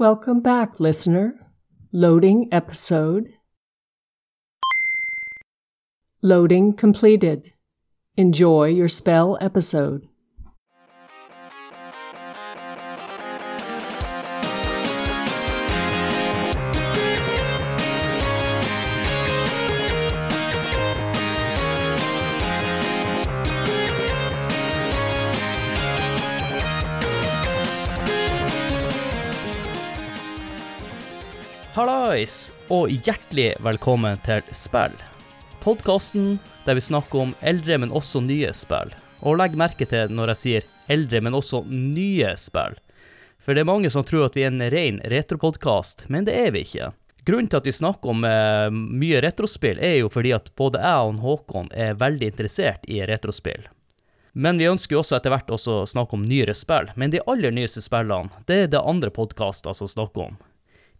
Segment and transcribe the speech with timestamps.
[0.00, 1.38] Welcome back, listener.
[1.92, 3.34] Loading episode.
[6.22, 7.52] Loading completed.
[8.16, 10.08] Enjoy your spell episode.
[32.20, 34.92] Hallais, og hjertelig velkommen til Spill.
[35.62, 36.34] Podkasten
[36.66, 38.92] der vi snakker om eldre, men også nye spill.
[39.24, 42.76] Og legg merke til når jeg sier eldre, men også nye spill.
[43.40, 46.52] For det er mange som tror at vi er en ren retropodkast, men det er
[46.52, 46.90] vi ikke.
[47.24, 51.08] Grunnen til at vi snakker om eh, mye retrospill, er jo fordi at både jeg
[51.08, 53.64] og Håkon er veldig interessert i retrospill.
[54.32, 56.92] Men vi ønsker jo også etter hvert å snakke om nyere spill.
[57.00, 60.40] Men de aller nyeste spillene, det er det andre podkaster som snakker om.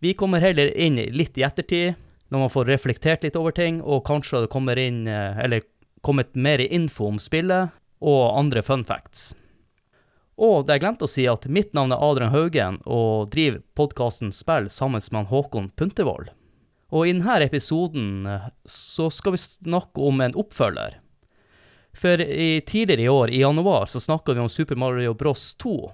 [0.01, 1.95] Vi kommer heller inn litt i ettertid,
[2.33, 5.67] når man får reflektert litt over ting, og kanskje det kommer inn, eh, eller
[6.01, 7.69] kommet mer info om spillet,
[8.01, 9.35] og andre fun facts.
[10.41, 14.33] Og det jeg glemte å si, at mitt navn er Adrian Haugen, og driver podkasten
[14.33, 16.33] Spill sammen med Håkon Puntervold.
[16.91, 20.97] Og i denne episoden eh, så skal vi snakke om en oppfølger.
[21.93, 25.93] For i, tidligere i år, i januar, så snakka vi om Super Mario Bros 2.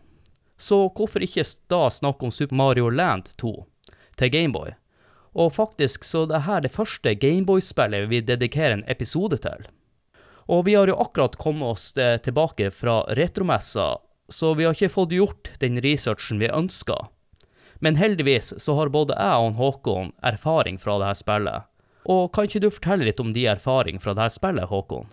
[0.56, 3.64] Så hvorfor ikke da snakke om Super Mario Land 2?
[4.18, 4.74] Til Gameboy.
[5.36, 9.66] Og faktisk så det her det første Gameboy-spillet vi dedikerer en episode til.
[10.46, 13.96] Og vi har jo akkurat kommet oss eh, tilbake fra retromessa,
[14.28, 16.96] så vi har ikke fått gjort den researchen vi ønska.
[17.84, 21.68] Men heldigvis så har både jeg og Håkon erfaring fra det her spillet.
[22.06, 25.10] Og kan ikke du fortelle litt om de erfaringene fra det her spillet, Håkon?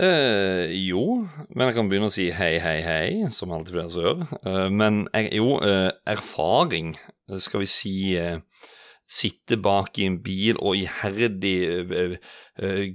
[0.00, 4.04] Uh, jo, men jeg kan begynne å si hei, hei, hei, som alltid pleier å
[4.06, 4.28] gjøre.
[4.46, 6.94] Uh, men er, jo, uh, erfaring
[7.36, 7.92] skal vi si,
[9.10, 12.16] sitte bak i en bil og iherdig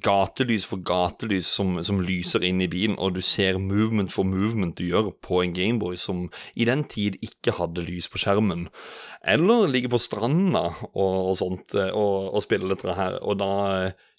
[0.03, 4.75] gatelys for gatelys som, som, lyser inn i bilen, og du ser movement for movement
[4.75, 8.67] du gjør på en Gameboy som i den tid ikke hadde lys på skjermen.
[9.23, 13.53] Eller ligge på stranda og, og sånt og, og, spille dette her, og da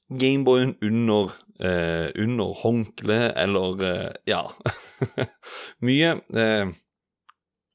[0.08, 4.52] Gameboyen under, eh, under håndkleet eller eh, Ja.
[5.84, 6.68] Mye eh,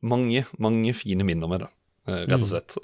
[0.02, 1.68] Mange, mange fine minner med det.
[2.08, 2.48] Eh, rett og mm.
[2.50, 2.78] slett.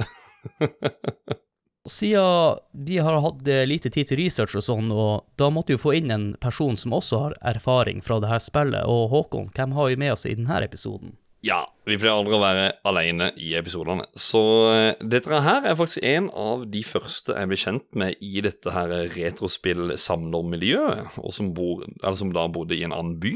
[1.87, 5.81] Siden vi har hatt eh, lite tid til research og sånn, og da måtte vi
[5.81, 8.83] få inn en person som også har erfaring fra det her spillet.
[8.85, 11.15] Og Håkon, hvem har vi med oss i denne episoden?
[11.45, 14.07] Ja, vi pleier aldri å være alene i episodene.
[14.17, 14.41] Så
[14.73, 18.73] uh, dette her er faktisk en av de første jeg ble kjent med i dette
[18.73, 21.85] her retrospill-samlermiljøet, og som, bor,
[22.17, 23.35] som da bodde i en annen by.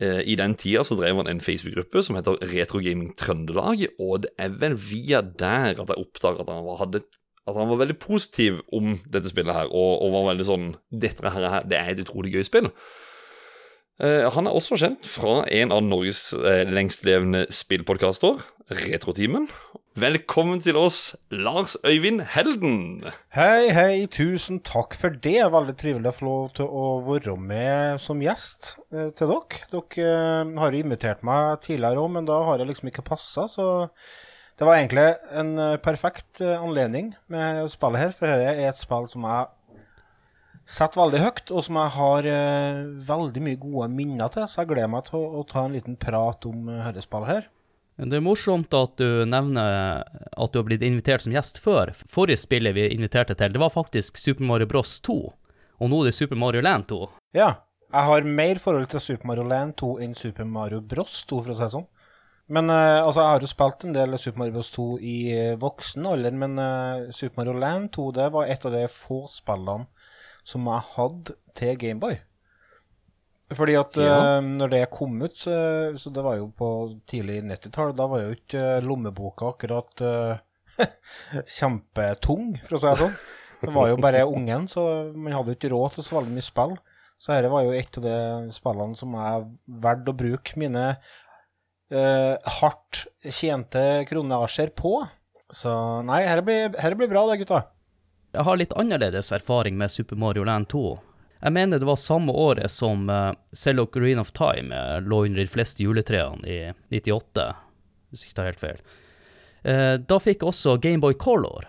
[0.00, 4.32] Eh, I den tida så drev han en Facebook-gruppe som heter Retrogaming Trøndelag, og det
[4.40, 7.02] er vel via der at jeg oppdaga at han var, hadde,
[7.44, 11.34] at han var veldig positiv om dette spillet her, og, og var veldig sånn Dette
[11.34, 12.70] her, det er et utrolig gøy spill.
[14.02, 18.40] Uh, han er også kjent fra en av Norges uh, lengstlevende spillpodkaster,
[18.72, 19.44] Retrotimen.
[20.00, 23.04] Velkommen til oss, Lars Øyvind Helden.
[23.36, 24.08] Hei, hei.
[24.10, 25.36] Tusen takk for det.
[25.54, 29.62] Veldig trivelig å få lov til å være med som gjest uh, til dere.
[29.70, 30.10] Dere
[30.64, 33.68] har invitert meg tidligere òg, men da har jeg liksom ikke passa, så
[34.58, 39.30] det var egentlig en perfekt anledning med spillet her, for dette er et spill som
[39.30, 39.46] jeg
[40.72, 44.46] setter veldig høyt, og som jeg har eh, veldig mye gode minner til.
[44.48, 47.50] Så jeg gleder meg til å, å ta en liten prat om uh, dette her.
[48.02, 51.92] Det er morsomt at du nevner at du har blitt invitert som gjest før.
[52.08, 55.18] Forrige spillet vi inviterte til, det var faktisk Super Mario Bros 2.
[55.82, 57.02] Og nå er det Super Mario Land 2.
[57.36, 57.52] Ja.
[57.92, 61.52] Jeg har mer forhold til Super Mario Land 2 enn Super Mario Bros 2, for
[61.52, 61.90] å si det sånn.
[62.52, 65.58] Men uh, altså, jeg har jo spilt en del Super Mario Bros 2 i uh,
[65.60, 70.01] voksen alder, men uh, Super Mario Land 2 det var et av de få spillene
[70.46, 72.20] som jeg hadde til Gameboy.
[73.56, 74.14] Fordi at ja.
[74.38, 75.54] uh, når det kom ut, så,
[76.00, 76.68] så, det var jo på
[77.10, 80.78] tidlig 90-tall, da var jo ikke uh, lommeboka akkurat uh,
[81.58, 83.18] kjempetung, for å si det sånn.
[83.62, 84.84] Det var jo bare ungen, så
[85.14, 86.72] man hadde jo ikke råd til så veldig mye spill.
[87.22, 88.16] Så dette var jo et av de
[88.56, 89.44] spillene som jeg
[89.84, 90.86] valgte å bruke mine
[91.92, 94.96] hardt tjente kronasjer på.
[95.54, 95.70] Så
[96.08, 97.60] nei, dette blir, blir bra, det, gutta.
[98.32, 101.00] Jeg har litt annerledes erfaring med Super Mario Land 2.
[101.42, 105.42] Jeg mener det var samme året som uh, Cello Green of Time uh, lå under
[105.42, 107.44] de fleste juletrærne i 98,
[108.08, 108.80] hvis jeg ikke tar helt feil.
[109.68, 111.68] Uh, da fikk jeg også Gameboy Color.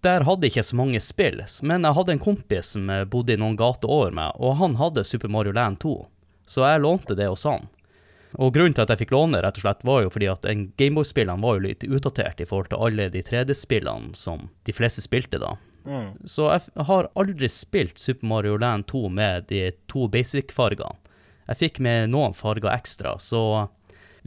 [0.00, 3.42] Der hadde jeg ikke så mange spill, men jeg hadde en kompis som bodde i
[3.42, 5.96] noen gater over meg, og han hadde Super Mario Land 2,
[6.48, 7.68] så jeg lånte det hos han.
[8.40, 10.48] Og grunnen til at jeg fikk låne, rett og slett, var jo fordi at
[10.80, 15.40] Gameboy-spillene var jo litt utdatert i forhold til alle de 3D-spillene som de fleste spilte
[15.42, 15.58] da.
[16.28, 20.96] Så jeg har aldri spilt Super Mario Land 2 med de to basic-fargene.
[21.48, 23.68] Jeg fikk med noen farger ekstra, så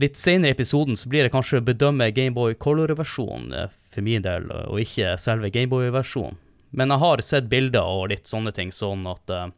[0.02, 4.24] litt senere i episoden så blir det kanskje å bedømme Gameboy Color-versjonen eh, for min
[4.24, 6.40] del, og ikke selve Gameboy-versjonen.
[6.72, 9.50] Men jeg har sett bilder og litt sånne ting, sånn at uh,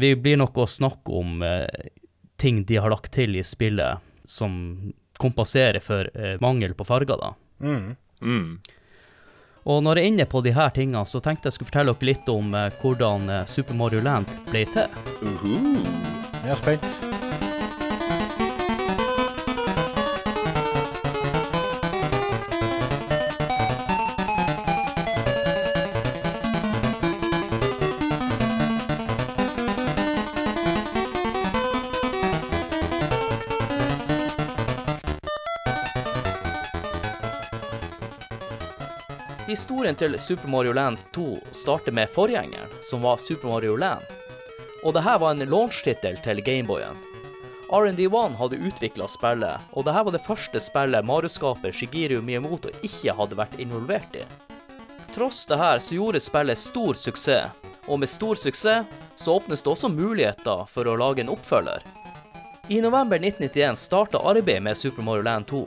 [0.00, 1.66] vi blir nok å snakke om uh,
[2.40, 4.54] ting de har lagt til i spillet som
[5.20, 7.34] kompenserer for uh, mangel på farger, da.
[7.60, 7.92] Mm.
[8.24, 8.48] Mm.
[9.62, 12.10] Og når jeg er inne på de her tingene, så tenkte jeg skulle fortelle dere
[12.10, 15.00] litt om eh, hvordan eh, Super Mario Land ble til.
[15.22, 15.56] Uhu.
[16.42, 17.11] Jeg er spent.
[39.52, 44.00] Historien til Super Mario Land 2 starter med forgjengeren, som var Super Mario Land.
[44.80, 46.96] Og dette var en launchtittel til Gameboyen.
[47.68, 53.36] R&D1 hadde utvikla spillet, og dette var det første spillet Mario-skaper Shigeru Miyamoto ikke hadde
[53.36, 54.22] vært involvert i.
[55.12, 57.52] Tross det her så gjorde spillet stor suksess,
[57.84, 58.88] og med stor suksess
[59.20, 61.84] så åpnes det også muligheter for å lage en oppfølger.
[62.72, 65.66] I november 1991 starta arbeidet med Super Mario Land 2.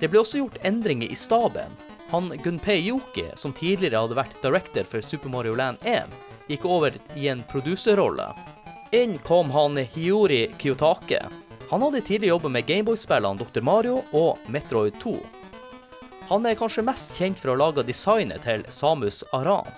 [0.00, 1.76] Det ble også gjort endringer i staben.
[2.10, 6.14] Han Gunpei Yoki, som tidligere hadde vært director for Super Mario Land 1,
[6.48, 8.30] gikk over i en produserrolle.
[8.96, 11.20] Inn kom han Hiyori Kiyotake.
[11.68, 13.60] Han hadde tidligere jobbet med Gameboy-spillene Dr.
[13.60, 15.18] Mario og Metroid 2.
[16.30, 19.68] Han er kanskje mest kjent for å lage designet til Samus Aran.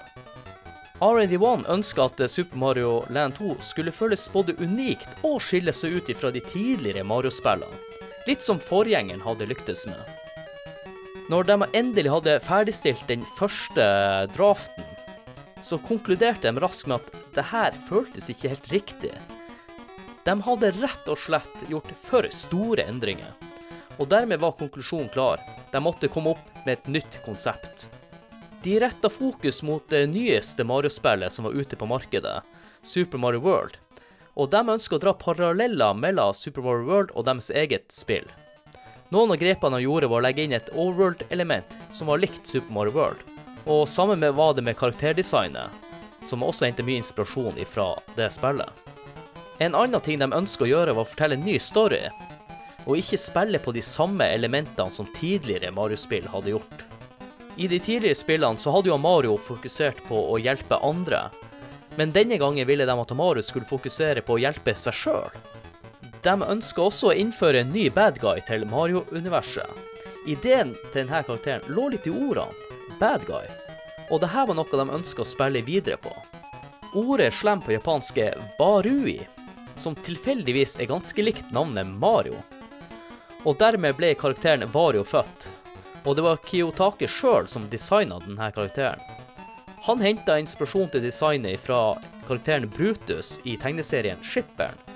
[1.03, 6.15] R&D1 ønska at Super Mario Land 2 skulle føles både unikt og skille seg ut
[6.15, 7.83] ifra de tidligere Mario-spillene,
[8.31, 10.20] litt som forgjengeren hadde lyktes med.
[11.31, 13.85] Når de endelig hadde ferdigstilt den første
[14.35, 14.87] draften,
[15.63, 19.13] så konkluderte de raskt med at det her føltes ikke helt riktig.
[20.27, 23.31] De hadde rett og slett gjort for store endringer.
[24.01, 25.39] Og dermed var konklusjonen klar.
[25.71, 27.87] De måtte komme opp med et nytt konsept.
[28.65, 32.41] De retta fokus mot det nyeste Mario-spillet som var ute på markedet,
[32.83, 33.79] Super Mario World.
[34.35, 38.27] Og de ønsker å dra paralleller mellom Super Mario World og deres eget spill.
[39.11, 42.71] Noen av grepene de gjorde, var å legge inn et overworld-element som var likt Super
[42.77, 43.25] Mario World.
[43.67, 45.67] Og sammen med var det med karakterdesignet,
[46.23, 48.71] som også hentet mye inspirasjon ifra det spillet.
[49.59, 52.05] En annen ting de ønsker å gjøre, var å fortelle en ny story,
[52.87, 56.87] og ikke spille på de samme elementene som tidligere Mario-spill hadde gjort.
[57.59, 61.27] I de tidligere spillene så hadde jo Mario fokusert på å hjelpe andre,
[61.99, 65.41] men denne gangen ville de at Mario skulle fokusere på å hjelpe seg sjøl.
[66.25, 69.69] De ønsker også å innføre en ny bad guy til Mario-universet.
[70.29, 72.53] Ideen til denne karakteren lå litt i ordene
[73.01, 73.47] bad guy,
[74.11, 76.13] og dette var noe de ønska å spille videre på.
[77.01, 79.17] Ordet slem på japansk er barui,
[79.79, 82.37] som tilfeldigvis er ganske likt navnet Mario.
[83.49, 85.49] Og dermed ble karakteren Vario født,
[86.05, 89.01] og det var Kiyotake sjøl som designa denne karakteren.
[89.87, 91.95] Han henta inspirasjon til designet fra
[92.27, 94.90] karakteren Brutus i tegneserien Skipperen.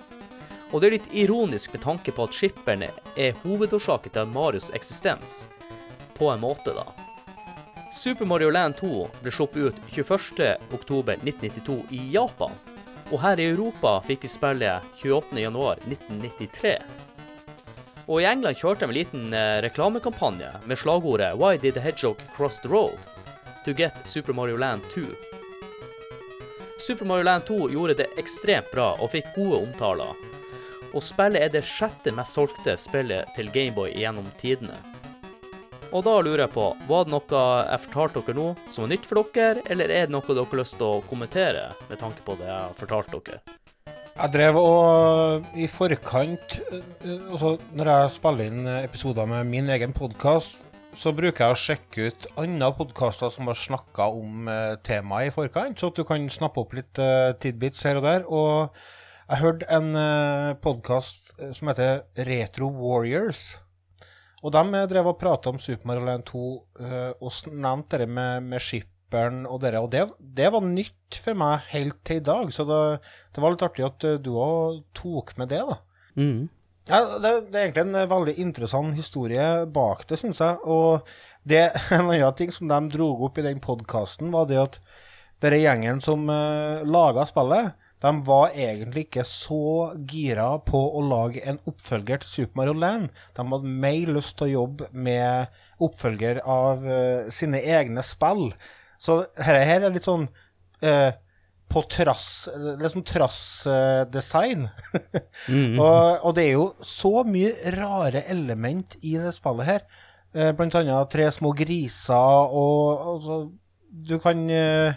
[0.75, 5.45] Og det er litt ironisk med tanke på at skipperen er hovedårsaken til Marios eksistens.
[6.19, 6.89] På en måte, da.
[7.95, 12.51] Super Mario Land 2 ble sluppet ut 21.10.1992 i Japan,
[13.13, 16.75] og her i Europa fikk vi spillet 28.1.1993.
[18.11, 22.19] Og i England kjørte de en liten eh, reklamekampanje med slagordet Why did the hedgehog
[22.35, 22.99] cross the road?
[23.65, 25.07] To get Super Mario Land 2.
[26.83, 30.19] Super Mario Land 2 gjorde det ekstremt bra og fikk gode omtaler.
[30.95, 34.77] Og spillet er det sjette mest solgte spillet til Gameboy gjennom tidene.
[35.95, 39.09] Og da lurer jeg på, var det noe jeg fortalte dere nå som var nytt
[39.11, 42.39] for dere, eller er det noe dere har lyst til å kommentere med tanke på
[42.39, 43.43] det jeg har fortalt dere?
[44.15, 46.83] Jeg drev og i forkant eh,
[47.35, 50.61] altså Når jeg spiller inn episoder med min egen podkast,
[50.95, 55.35] så bruker jeg å sjekke ut andre podkaster som har snakka om eh, temaet i
[55.35, 58.29] forkant, så at du kan snappe opp litt eh, tidbits her og der.
[58.31, 63.55] Og jeg hørte en uh, podkast som heter Retro Warriors.
[64.45, 66.49] Og de eh, drev og prata om Super Mario Land 2
[66.85, 71.39] eh, og nevnte det med, med skipperen og dere, og det, det var nytt for
[71.39, 72.53] meg helt til i dag.
[72.53, 72.83] Så det,
[73.33, 75.79] det var litt artig at eh, du òg tok med det, da.
[76.21, 76.45] Mm.
[76.85, 80.61] Ja, det, det er egentlig en eh, veldig interessant historie bak det, syns jeg.
[80.69, 81.09] Og
[81.49, 84.79] det, en annen ting som de dro opp i den podkasten, var det at
[85.43, 91.41] denne gjengen som uh, laga spillet, de var egentlig ikke så gira på å lage
[91.49, 93.07] en oppfølger til Super Mario Land.
[93.33, 98.51] De hadde mer lyst til å jobbe med oppfølger av uh, sine egne spill.
[99.01, 100.27] Så her, her er litt sånn
[100.85, 101.17] uh,
[101.73, 102.27] på trass
[102.83, 104.67] Liksom trassdesign.
[105.81, 109.89] og, og det er jo så mye rare element i det spillet her.
[110.37, 113.41] Uh, blant annet tre små griser og altså
[113.89, 114.95] Du kan jeg,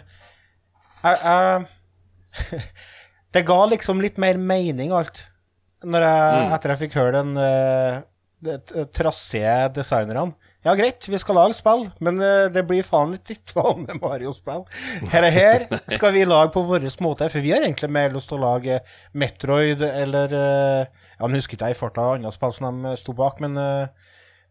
[1.00, 1.66] jeg
[3.34, 5.26] Det ga liksom litt mer mening, alt.
[5.86, 8.00] Når jeg, Etter jeg fikk høre den uh,
[8.44, 10.32] de, de trassige designerne.
[10.66, 14.64] Ja, greit, vi skal lage spill, men uh, det blir faen litt litt vanlig Mario-spill.
[15.12, 18.32] Her og her skal vi lage på vår måte, for vi har egentlig mer lyst
[18.32, 18.80] til å lage
[19.12, 23.14] Metroid eller uh, Ja, nå husker ikke jeg i farta andre spill som de sto
[23.16, 23.58] bak, men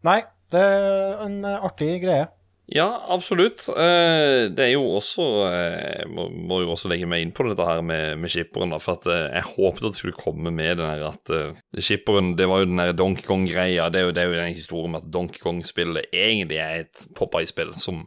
[0.06, 0.20] Nei,
[0.54, 2.28] det er en artig greie.
[2.68, 3.62] Ja, absolutt.
[3.68, 7.64] Eh, det er jo også Jeg må, må jo også legge meg inn på dette
[7.64, 8.74] her med, med skipperen.
[8.74, 11.32] da, For eh, jeg håpet at det skulle komme med den her at
[11.80, 13.86] skipperen Det var jo den der Donkey Kong-greia.
[13.88, 18.02] Det, det, er jo den historien med at Donkey Kong-spillet egentlig er et Popeye-spill som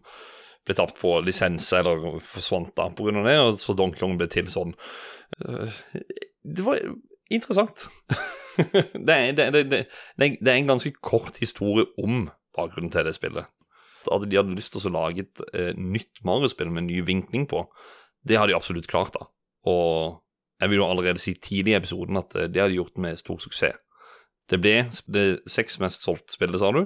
[0.62, 4.46] ble tapt på lisens eller forsvant da av det, og så Donkey Kong ble til
[4.54, 4.76] sånn.
[5.42, 6.84] Det var
[7.34, 7.88] interessant.
[9.08, 9.82] det, er, det, det,
[10.14, 13.50] det er en ganske kort historie om bakgrunnen til det spillet
[14.10, 17.66] at de hadde lyst til å lage et eh, nytt Mario-spill med ny vinkling på,
[18.28, 19.28] det har de absolutt klart, da.
[19.70, 20.22] Og
[20.62, 23.20] jeg vil jo allerede si tidlig i episoden at eh, det har de gjort med
[23.22, 23.80] stor suksess.
[24.52, 24.76] Det ble
[25.14, 26.84] det seks mest solgte spillet, sa du.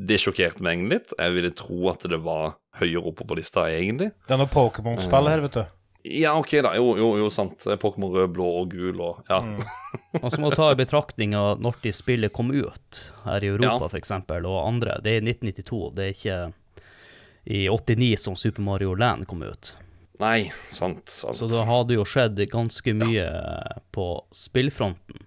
[0.00, 1.14] Det sjokkerte meg egentlig litt.
[1.16, 4.10] Jeg ville tro at det var høyere oppe på lista, egentlig.
[4.28, 5.79] Det er noe Pokémon-spill her, vet du.
[6.02, 6.72] Ja, OK, da.
[6.76, 7.66] Jo, jo, jo sant.
[7.80, 9.42] Pokémon rød, blå og gul og Ja.
[9.44, 9.60] Mm.
[10.22, 13.50] Og så må du ta i betraktning av når de spillet kom ut, her i
[13.52, 13.90] Europa ja.
[13.92, 14.96] f.eks., og andre.
[15.04, 16.38] Det er i 1992, det er ikke
[17.44, 19.74] i 89 som Super Mario Land kom ut.
[20.20, 21.38] Nei, sant, sant.
[21.38, 23.76] Så da hadde jo skjedd ganske mye ja.
[23.94, 25.26] på spillfronten.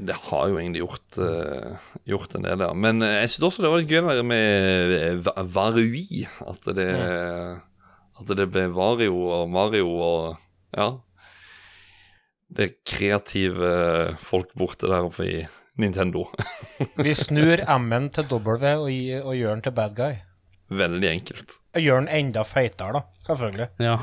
[0.00, 2.70] Det har jo egentlig gjort, uh, gjort en del, ja.
[2.72, 6.24] Men uh, jeg syns også det var litt gøy med uh, Varui.
[6.48, 7.66] At det mm.
[8.20, 10.36] At det ble Vario og Mario og
[10.76, 10.90] Ja.
[12.50, 13.70] Det er kreative
[14.18, 15.36] folk borte der oppe i
[15.78, 16.24] Nintendo.
[17.04, 20.18] Vi snur M-en til W og, og gjør den til bad guy.
[20.70, 21.54] Veldig enkelt.
[21.74, 23.02] Og gjør den enda feitere, da.
[23.26, 23.68] Selvfølgelig.
[23.86, 23.96] Ja.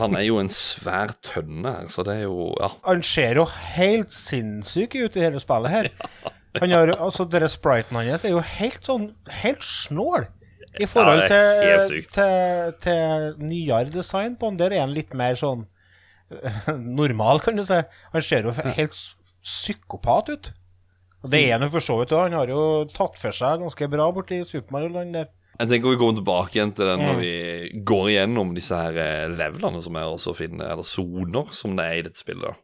[0.00, 2.70] Han er jo en svær tønne her, så det er jo ja.
[2.86, 3.46] Han ser jo
[3.76, 5.90] helt sinnssyk ut i hele spillet her.
[6.60, 9.04] Han har, altså, spriten hans er jo helt sånn
[9.38, 10.24] Helt snål.
[10.78, 15.34] I forhold ja, til, til, til, nyere design på han, der er han litt mer
[15.38, 15.64] sånn
[17.00, 17.80] normal, kan du si.
[18.14, 18.94] Han ser jo helt
[19.42, 20.52] psykopat ut.
[21.24, 22.14] Og det er han jo for så vidt.
[22.16, 22.62] Han har jo
[22.92, 25.30] tatt for seg ganske bra borti Super Mario-land der.
[25.60, 27.32] Jeg tenker vi kommer tilbake igjen til den når vi
[27.84, 31.98] går igjennom disse her eh, levelene som er også finne, eller soner, som det er
[31.98, 32.56] i dette spillet.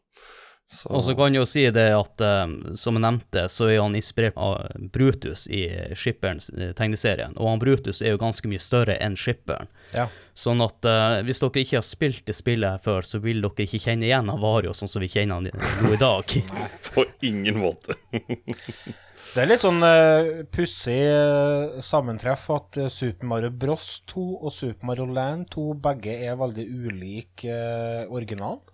[0.68, 0.88] Så.
[0.88, 3.94] Og så kan jeg jo si det at, um, som jeg nevnte, så er han
[3.94, 5.62] inspirert av Brutus i
[5.94, 7.37] Skipperens uh, tegneserien.
[7.38, 9.70] Og han Brutus er jo ganske mye større enn Skipperen.
[9.94, 10.08] Ja.
[10.35, 13.68] Sånn at uh, hvis dere ikke har spilt det spillet her før, så vil dere
[13.68, 15.49] ikke kjenne igjen Avario sånn som vi kjenner han
[15.87, 16.37] nå i dag.
[16.90, 17.94] På ingen måte.
[19.37, 24.50] det er litt sånn uh, pussig uh, sammentreff at uh, Super Mario Bros 2 og
[24.50, 28.64] Super Mario Land 2 begge er veldig ulike uh, original.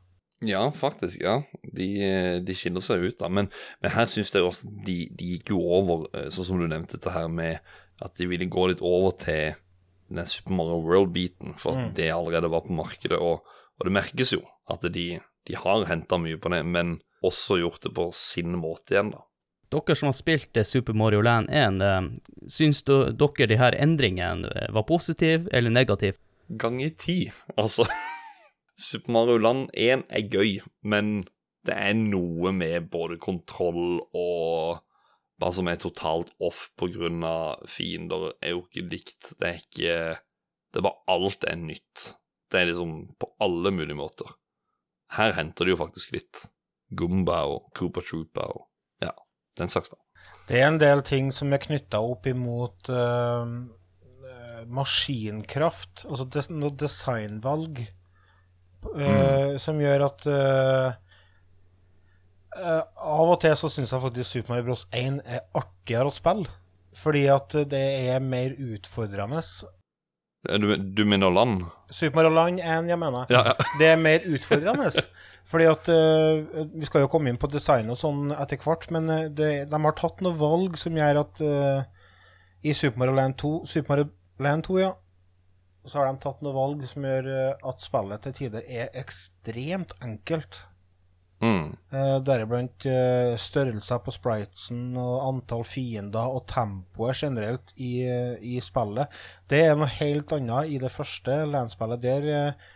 [0.42, 1.20] Ja, faktisk.
[1.22, 1.42] ja.
[1.62, 1.88] De,
[2.42, 3.30] de skiller seg ut, da.
[3.30, 3.48] Men,
[3.82, 6.98] men her syns jeg også de, de gikk jo over, eh, sånn som du nevnte
[6.98, 7.62] dette her med
[8.02, 9.54] at de ville gå litt over til
[10.12, 11.92] den Super Mario World-biten, for at mm.
[11.96, 13.18] det allerede var på markedet.
[13.18, 13.46] Og,
[13.78, 15.06] og det merkes jo at de,
[15.48, 19.26] de har henta mye på det, men også gjort det på sin måte igjen, da.
[19.72, 22.08] Dere som har spilt Super Mario Land 1, eh,
[22.50, 26.18] syns dere de her endringene var positive eller negative?
[26.60, 27.18] Ganger i ti,
[27.56, 27.86] altså.
[28.82, 31.22] Super Mario Land 1 er gøy, men
[31.66, 34.80] det er noe med både kontroll og
[35.42, 39.32] bare som er totalt off av fiender, er jo ikke likt.
[39.38, 39.96] Det er ikke
[40.72, 42.14] Det er bare alt er nytt.
[42.50, 44.30] Det er liksom på alle mulige måter.
[45.12, 46.46] Her henter de jo faktisk litt
[46.96, 48.68] Gumba og Cooper Troopa og
[49.02, 49.12] ja,
[49.58, 49.98] den slags, da.
[50.48, 53.44] Det er en del ting som er knytta opp imot uh,
[54.72, 57.84] maskinkraft, altså des noe designvalg
[58.82, 59.58] mm.
[59.62, 60.92] som gjør at uh,
[62.52, 64.86] Av og til så syns jeg faktisk Super Mario Bros.
[64.92, 66.50] 1 er artigere å spille.
[66.98, 69.40] Fordi at det er mer utfordrende.
[70.42, 71.62] Du, du mener land?
[71.90, 73.30] Super Mario Land 1, jeg mener.
[73.32, 73.54] Ja, ja.
[73.78, 74.90] det er mer utfordrende.
[75.50, 79.10] Fordi at uh, Vi skal jo komme inn på design og sånn etter hvert, men
[79.34, 82.02] det, de har tatt noen valg som gjør at uh,
[82.62, 84.10] i Super Mario Land 2 Super Mario
[84.42, 84.92] Land 2, ja,
[85.86, 89.94] så har de tatt noen valg som gjør eh, at spillet til tider er ekstremt
[90.02, 90.60] enkelt.
[91.42, 91.72] Mm.
[91.90, 98.60] Eh, Deriblant eh, størrelser på spritesen og antall fiender og tempoet generelt i, eh, i
[98.62, 99.10] spillet.
[99.50, 102.04] Det er noe helt annet i det første landspillet.
[102.04, 102.68] Der eh,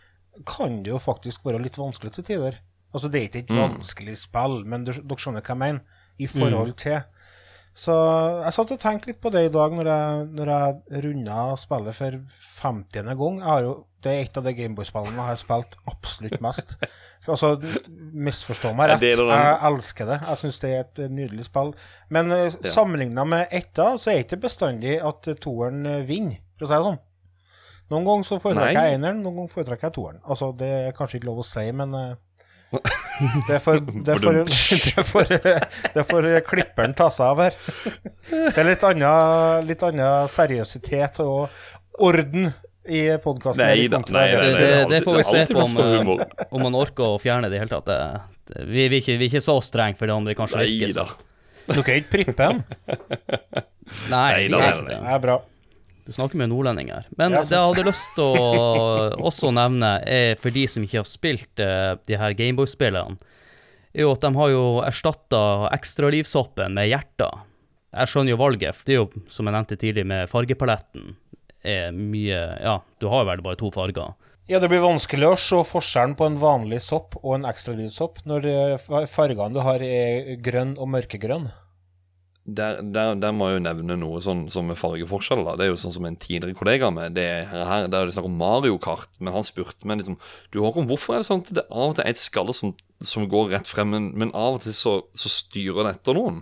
[0.51, 2.59] kan det jo faktisk være litt vanskelig til tider.
[2.93, 3.63] Altså, det er ikke et Mm.
[3.63, 5.81] vanskelig spill, men du, dere skjønner hva jeg mener,
[6.19, 7.03] i forhold til.
[7.77, 7.93] Så
[8.41, 11.97] jeg satt og tenkte litt på det i dag når jeg, når jeg runda spillet
[11.99, 12.15] for
[12.63, 13.11] 50.
[13.21, 13.41] gang.
[13.67, 13.75] Jo,
[14.07, 16.77] det er et av de Gameboy-spillene jeg har spilt absolutt mest.
[17.27, 17.51] Altså,
[18.15, 20.19] misforstå meg rett, jeg elsker det.
[20.29, 21.73] Jeg syns det er et eh, nydelig spill.
[22.15, 22.71] Men uh, Ja.
[22.71, 26.71] sammenligna med etta, så er det ikke bestandig at eh, toeren eh, vinner, for å
[26.71, 27.01] si det sånn.
[27.93, 30.23] Noen ganger så foretrekker jeg eneren, noen ganger foretrekker jeg toeren.
[30.25, 32.15] Altså, det er kanskje ikke lov å si, men eh,
[33.49, 34.33] det får, det får,
[34.97, 35.33] det får,
[35.95, 37.59] det får klipperen ta seg av her.
[38.31, 41.47] Det er litt annen, litt annen seriøsitet og
[42.05, 42.51] orden
[42.87, 43.63] i podkasten.
[43.65, 43.99] Nei da.
[43.99, 45.79] Nei, nei, nei, Det- det- det får vi se på om,
[46.21, 46.47] eh.
[46.51, 47.87] Om man orker å fjerne det i hele tatt.
[47.87, 48.21] Det,
[48.53, 51.15] det, vi, vi, vi er ikke så strenge for det om vi kanskje virker sånn.
[51.67, 52.61] Dere er ikke prippen?
[52.87, 54.99] Nei, Nei vi da, er ikke det.
[55.01, 55.39] Det er bra.
[56.07, 57.09] Du snakker med nordlendinger.
[57.19, 61.09] Men det jeg hadde lyst til å også nevne, er for de som ikke har
[61.11, 63.19] spilt uh, de her Gameboy-spillene,
[63.97, 65.43] er jo at de har jo erstatta
[65.75, 67.43] ekstralivshoppen med hjerter.
[67.97, 71.15] Jeg skjønner jo valget, det er jo, som jeg nevnte tidligere, med fargepaletten
[71.67, 74.15] er mye Ja, du har jo vel bare to farger.
[74.47, 78.45] Ja, det blir vanskelig å se forskjellen på en vanlig sopp og en ekstralivssopp når
[78.47, 81.49] eh, fargene du har, er grønn og mørkegrønn.
[82.47, 85.41] Der, der, der må jeg jo nevne noe sånn som med fargeforskjell.
[85.49, 85.57] da.
[85.59, 87.17] Det er jo sånn som en tidligere kollega med.
[87.17, 90.15] Det her, her Der er det snakk om Mario Kart, men han spurte meg liksom
[90.55, 92.77] Du Håkon, hvorfor er det sånn at det av og til er et skalle som,
[93.03, 96.39] som går rett frem, men, men av og til så, så styrer det etter noen?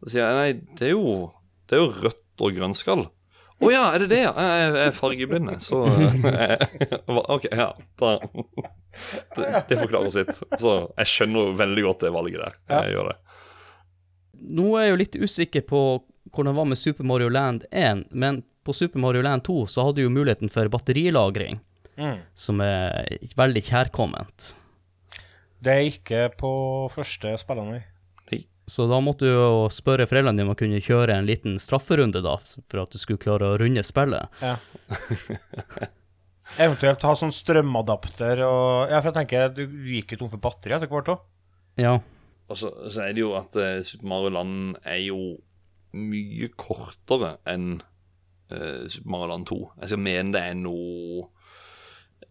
[0.00, 1.16] Så sier jeg nei, det er jo,
[1.68, 3.04] det er jo rødt og grønnskall.
[3.60, 4.22] Å ja, er det det?
[4.24, 4.30] ja?
[4.40, 5.82] Jeg er- jeg er fargeblind, så
[6.32, 7.66] eh, OK, ja.
[8.00, 8.14] Da,
[9.36, 10.32] det, det forklarer sitt.
[10.56, 12.56] Så jeg skjønner veldig godt det valget der.
[12.72, 13.18] Jeg gjør det.
[14.40, 15.82] Nå er jeg jo litt usikker på
[16.30, 19.84] hvordan det var med Super Mario Land 1, men på Super Mario Land 2 så
[19.86, 21.60] hadde du jo muligheten for batterilagring,
[22.38, 24.52] som er veldig kjærkomment.
[25.60, 26.52] Det er ikke på
[26.92, 27.80] første spillene.
[27.80, 27.86] nei.
[28.70, 32.22] Så da måtte du jo spørre foreldrene dine om å kunne kjøre en liten strafferunde,
[32.22, 34.30] da, for at du skulle klare å runde spillet.
[34.38, 34.56] Ja.
[36.60, 40.76] Eventuelt ha sånn strømadapter og Ja, for jeg tenker du gikk jo tom for batteri
[40.76, 41.26] etter hvert òg.
[41.82, 41.98] Ja.
[42.50, 45.20] Og så, så er det jo at uh, Super Mario Land er jo
[45.94, 49.60] mye kortere enn uh, Super Mario Land 2.
[49.82, 51.28] Jeg skal mene det er noe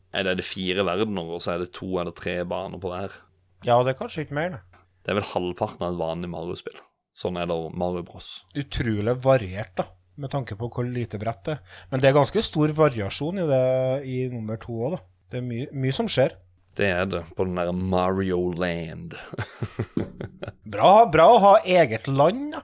[0.09, 2.91] Er det, er det fire verdener, og så er det to eller tre baner på
[2.91, 3.15] hver?
[3.67, 4.83] Ja, det er kanskje ikke mer, det.
[5.05, 6.79] Det er vel halvparten av et vanlig Mario-spill.
[7.17, 8.29] Sånn er det Mario Bros.
[8.57, 9.85] Utrolig variert, da,
[10.19, 11.77] med tanke på hvor lite brett det er.
[11.91, 13.63] Men det er ganske stor variasjon i det
[14.09, 15.01] i nummer to òg, da.
[15.29, 16.33] Det er mye, mye som skjer.
[16.79, 19.17] Det er det på den der Mario Land.
[20.69, 22.61] Bra, bra å ha eget land, da.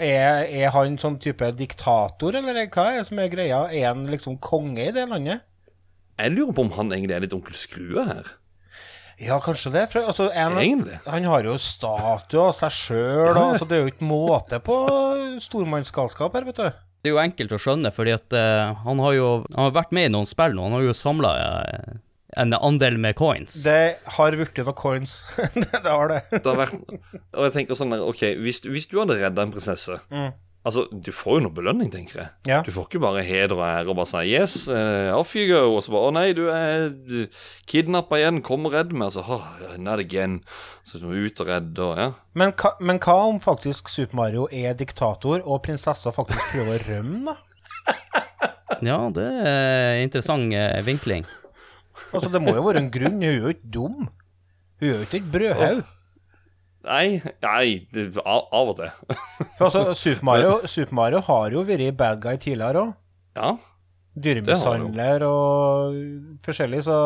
[0.00, 3.62] Er, er han sånn type diktator, eller hva er det som er greia?
[3.68, 5.42] Er han liksom konge i det landet?
[6.20, 8.28] Jeg lurer på om han egentlig er litt onkel Skrue her.
[9.20, 9.86] Ja, kanskje det.
[9.92, 14.08] For, altså, en, han har jo statue av seg sjøl, altså, det er jo ikke
[14.08, 14.76] måte på
[15.44, 16.78] stormannsgalskap her, vet du.
[17.00, 19.96] Det er jo enkelt å skjønne, fordi at uh, han har jo han har vært
[19.96, 20.68] med i noen spill nå.
[20.68, 21.34] Han har jo samla
[22.36, 23.62] en andel med coins.
[23.64, 25.24] Det har blitt noen coins.
[25.54, 26.20] det, har det.
[26.36, 29.54] Det har vært Og jeg tenker sånn der OK, hvis, hvis du hadde redda en
[29.54, 29.98] prinsesse
[30.60, 32.28] Altså, du får jo noe belønning, tenker jeg.
[32.50, 32.58] Ja.
[32.60, 35.72] Du får ikke bare heder og ære og bare si 'yes, uh, off you go',
[35.72, 36.92] og så bare 'å nei, du er
[37.64, 39.46] kidnappa igjen, kom og redd meg', og så oh,
[39.78, 40.42] 'not again',
[40.84, 42.12] så du må ut og redde og ja.
[42.34, 47.24] Men, men hva om faktisk Super Mario er diktator, og prinsessa faktisk prøver å rømme,
[47.32, 47.36] da?
[48.82, 51.24] Ja, det er interessant eh, vinkling.
[52.12, 53.18] Altså, det må jo være en grunn.
[53.20, 53.96] Hun er jo ikke dum.
[54.80, 55.80] Hun er jo ikke et brødhaug.
[56.80, 58.92] Nei, nei, det, av, av og til.
[59.58, 62.94] For altså, Super Mario, Super Mario har jo vært bad guy tidligere òg.
[63.40, 63.56] ja.
[64.20, 65.94] Dyremishandler og
[66.42, 66.96] forskjellig, så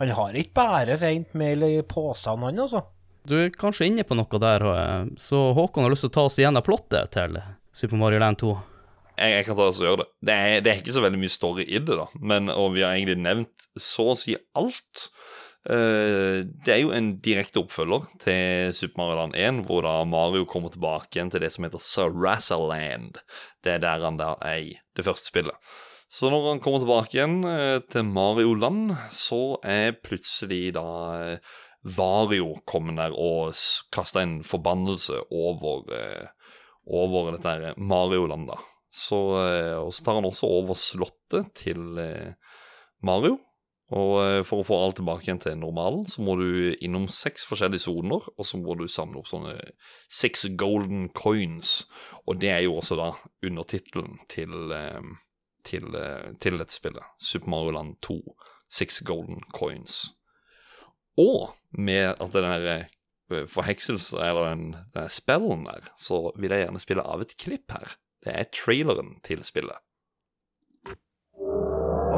[0.00, 2.80] han har ikke bare rent mel i posene, han, altså.
[3.28, 4.64] Du er kanskje inne på noe der,
[5.20, 7.36] så Håkon har lyst til å ta oss igjen av plottet til
[7.76, 8.54] Super Mario Land 2.
[9.16, 10.06] Jeg, jeg kan ta oss og gjøre det.
[10.28, 12.06] Det er, det er ikke så veldig mye story i det, da.
[12.20, 15.08] Men, og vi har egentlig nevnt så å si alt.
[15.66, 20.46] Eh, det er jo en direkte oppfølger til Super Mario Land 1, hvor da Mario
[20.48, 23.18] kommer tilbake igjen til det som heter Sarazaland.
[23.64, 25.56] Det er der han da er i det første spillet.
[26.12, 30.86] Så når han kommer tilbake igjen eh, til Mario Land, så er plutselig da
[31.18, 31.56] eh,
[31.96, 33.54] Vario kommet der og
[33.94, 36.30] kasta en forbannelse over, eh,
[36.86, 38.58] over dette her Mario-land, da.
[38.96, 42.32] Så, eh, og så tar han også over slottet til, eh,
[43.04, 43.36] Mario.
[43.94, 47.44] Og eh, for å få alt tilbake igjen til normalen, så må du innom seks
[47.46, 49.54] forskjellige soner, og så må du samle opp sånne
[50.08, 51.82] six golden coins.
[52.24, 53.12] Og det er jo også da
[53.44, 54.72] undertittelen til,
[55.68, 56.00] til,
[56.42, 57.14] til dette spillet.
[57.20, 58.18] Super Mario Land 2.
[58.72, 60.00] Six golden coins.
[61.20, 66.82] Og med at den der forhekselse, eller den, den spellen der, så vil jeg gjerne
[66.82, 67.94] spille av et klipp her.
[68.26, 69.78] Det er traileren til spillet.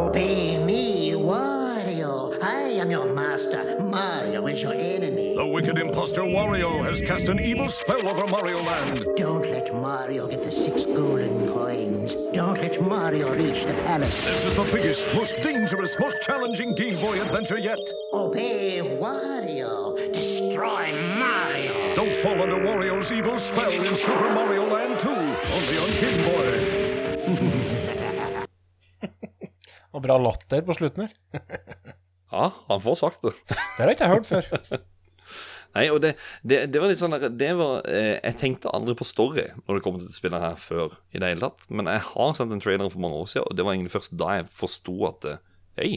[0.02, 2.32] Obey me, Wario.
[2.40, 3.62] I am your master.
[3.90, 5.27] Mario is your enemy.
[5.48, 9.02] The wicked impostor Wario has cast an evil spell over Mario Land.
[9.16, 12.14] Don't let Mario get the six golden coins.
[12.34, 14.24] Don't let Mario reach the palace.
[14.24, 17.78] This is the biggest, most dangerous, most challenging Game Boy adventure yet.
[18.12, 19.96] Obey Wario.
[20.12, 21.94] Destroy Mario.
[21.94, 26.48] Don't fall under Wario's evil spell in Super Mario Land 2, only on Game Boy.
[29.96, 31.12] Og bra latter på slutten her.
[32.30, 33.32] Ja, han får sagt det.
[33.48, 34.44] Det har ikke jeg hørt før.
[35.76, 38.94] Nei, og det, det, det var litt sånn der, det var, eh, Jeg tenkte aldri
[38.98, 41.66] på story når det kom til spillet her før i det hele tatt.
[41.70, 44.16] Men jeg har sendt en trailer for mange år siden, og det var egentlig først
[44.18, 45.34] da jeg forsto at det,
[45.78, 45.90] Hei,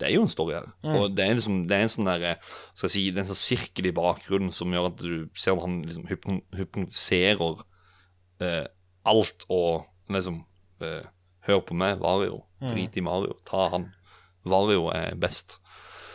[0.00, 0.68] det er jo en story her.
[0.86, 3.26] Og det er liksom Det er en sånn der, eh, skal jeg si, det er
[3.26, 7.60] en sånn sirkel i bakgrunnen som gjør at du ser at han liksom hypno- hypnotiserer
[8.40, 8.66] eh,
[9.08, 10.44] alt og liksom
[10.80, 11.02] eh,
[11.48, 12.42] Hør på meg, Vario.
[12.60, 13.34] Drit i Mario.
[13.48, 13.86] Ta han.
[14.44, 15.54] Vario er best.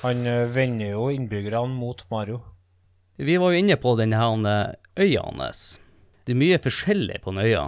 [0.03, 2.41] Han eh, vender jo innbyggerne mot Mario.
[3.15, 5.79] Vi var jo inne på denne her eh, øya hans.
[6.25, 7.67] Det er mye forskjellig på den øya.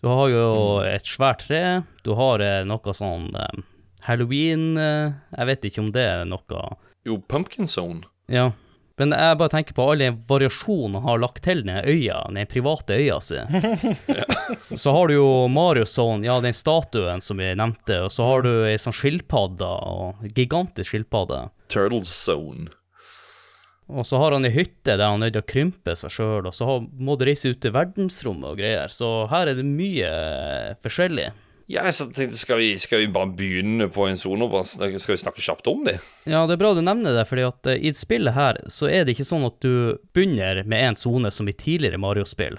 [0.00, 0.46] Du har jo
[0.86, 3.60] et svært tre, du har eh, noe sånn eh,
[4.06, 6.62] halloween Jeg vet ikke om det er noe
[7.04, 8.06] Jo, Pumpkin Zone.
[8.32, 8.52] Ja.
[9.00, 12.96] Men jeg bare tenker på alle variasjonene han har lagt til den øya, den private
[13.00, 13.40] øya si.
[14.82, 18.44] Så har du jo Mario Zone, ja, den statuen som vi nevnte, og så har
[18.44, 21.46] du ei sånn skilpadde, og gigantisk skilpadde.
[21.72, 22.68] Turtle Zone.
[23.90, 26.48] Og så har han ei hytte der han er nødt til å krympe seg sjøl,
[26.48, 28.92] og så må du reise ut til verdensrommet og greier.
[28.94, 31.30] Så her er det mye eh, forskjellig.
[31.70, 35.44] Ja, jeg tenkte skal vi, skal vi bare begynne på en sone skal vi snakke
[35.44, 36.00] kjapt om det?
[36.26, 39.06] Ja, det er bra du nevner det, fordi at eh, i spillet her så er
[39.06, 42.58] det ikke sånn at du begynner med en sone som i tidligere Mario-spill.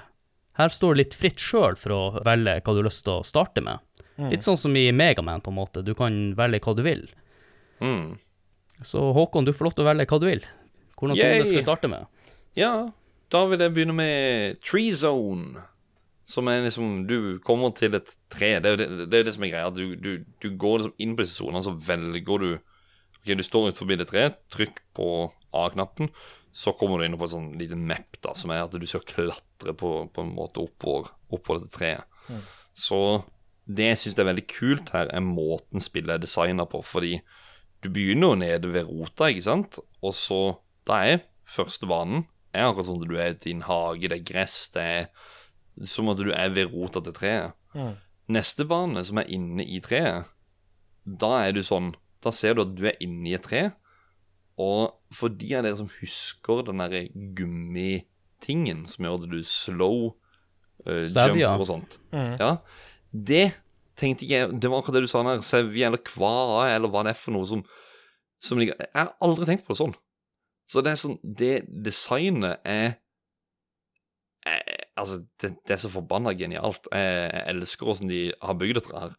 [0.59, 3.27] Her står det litt fritt sjøl for å velge hva du har lyst til å
[3.27, 3.83] starte med.
[4.29, 5.81] Litt sånn som i Megaman, på en måte.
[5.81, 7.07] Du kan velge hva du vil.
[7.81, 8.19] Mm.
[8.85, 10.43] Så Håkon, du får lov til å velge hva du vil.
[11.01, 12.07] Hvordan sone det skal vi starte med?
[12.57, 12.71] Ja,
[13.33, 15.65] da vil jeg begynne med Tree Zone.
[16.31, 18.53] Som er liksom Du kommer til et tre.
[18.61, 19.71] Det er jo det, det, er det som er greia.
[19.73, 20.11] Du, du,
[20.43, 22.51] du går liksom inn på disse sonene, så velger du
[23.21, 25.07] Ok, du står ut forbi det treet, trykk på
[25.53, 26.07] A-knappen,
[26.49, 29.03] så kommer du inn på et sånn lite map, da, som er at du skal
[29.05, 32.41] klatre på, på en måte oppover, oppover dette treet.
[32.73, 32.97] Så
[33.69, 37.19] det jeg syns er veldig kult her, er måten spillet er designa på, fordi
[37.85, 40.41] du begynner jo nede ved rota, ikke sant, og så
[40.87, 44.27] Da er første banen er akkurat sånn at du er i en hage, det er
[44.27, 47.57] gress, det er som at du er ved rota til treet.
[48.31, 50.29] Neste bane, som er inne i treet,
[51.03, 53.71] da er du sånn Da ser du at du er inne i et tre,
[54.61, 60.11] og for de av dere som husker den derre gummitingen som gjør at du slow
[60.85, 61.97] uh, jumper og sånt.
[62.13, 62.51] Ja,
[63.09, 63.55] det
[63.97, 67.15] tenkte jeg Det var akkurat det du sa der, sevje eller kva, eller hva det
[67.15, 67.65] er for noe som,
[68.37, 69.97] som Jeg har aldri tenkt på det sånn.
[70.71, 72.93] Så det er sånn Det designet er
[74.47, 76.87] er Altså, det, det er så forbanna genialt.
[76.91, 79.13] Jeg, jeg elsker åssen de har bygd dette her.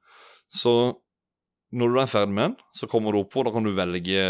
[0.53, 0.75] Så
[1.73, 4.27] når du er ferdig med den, så kommer du opp på, Da kan du velge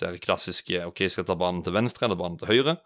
[0.00, 2.76] det klassiske OK, skal jeg ta banen til venstre eller banen til høyre?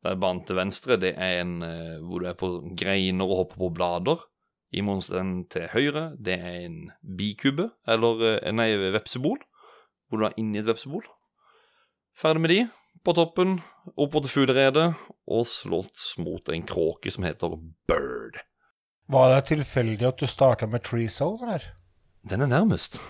[0.00, 2.48] Det er banen til venstre, det er en eh, hvor du er på
[2.80, 4.26] greiner og hopper på blader.
[4.72, 9.36] I monsteren til høyre, det er en bikube, eller eh, nei, vepsebol,
[10.08, 11.04] hvor du er inni et vepsebol.
[12.16, 12.60] Ferdig med de.
[13.00, 13.58] På toppen,
[13.96, 14.90] opp til fugleredet,
[15.24, 17.56] og slåss mot en kråke som heter
[17.88, 18.42] Bird.
[19.10, 21.64] Var det tilfeldig at du starta med Tree Zone, eller?
[22.28, 23.00] Den er nærmest.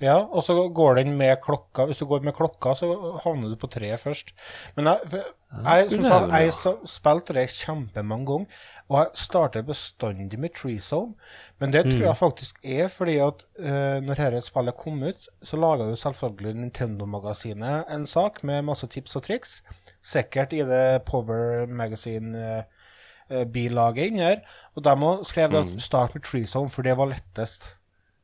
[0.00, 1.84] Ja, og så går den med klokka.
[1.90, 2.88] Hvis du går med klokka, så
[3.24, 4.30] havner du på treet først.
[4.78, 6.52] Men jeg, jeg, som sagt, jeg
[6.86, 8.46] spilte det kjempemange ganger,
[8.88, 11.14] og jeg starter bestandig med Tree Zone.
[11.58, 15.56] Men det tror jeg faktisk er fordi at uh, når dette spillet kom ut, så
[15.56, 19.62] laga jo selvfølgelig Nintendo-magasinet en sak med masse tips og triks.
[20.02, 24.36] Sikkert i det Power Magazine-bilaget inni her.
[24.74, 27.79] Og de skrev skrevet at start med Tree Zone, for det var lettest.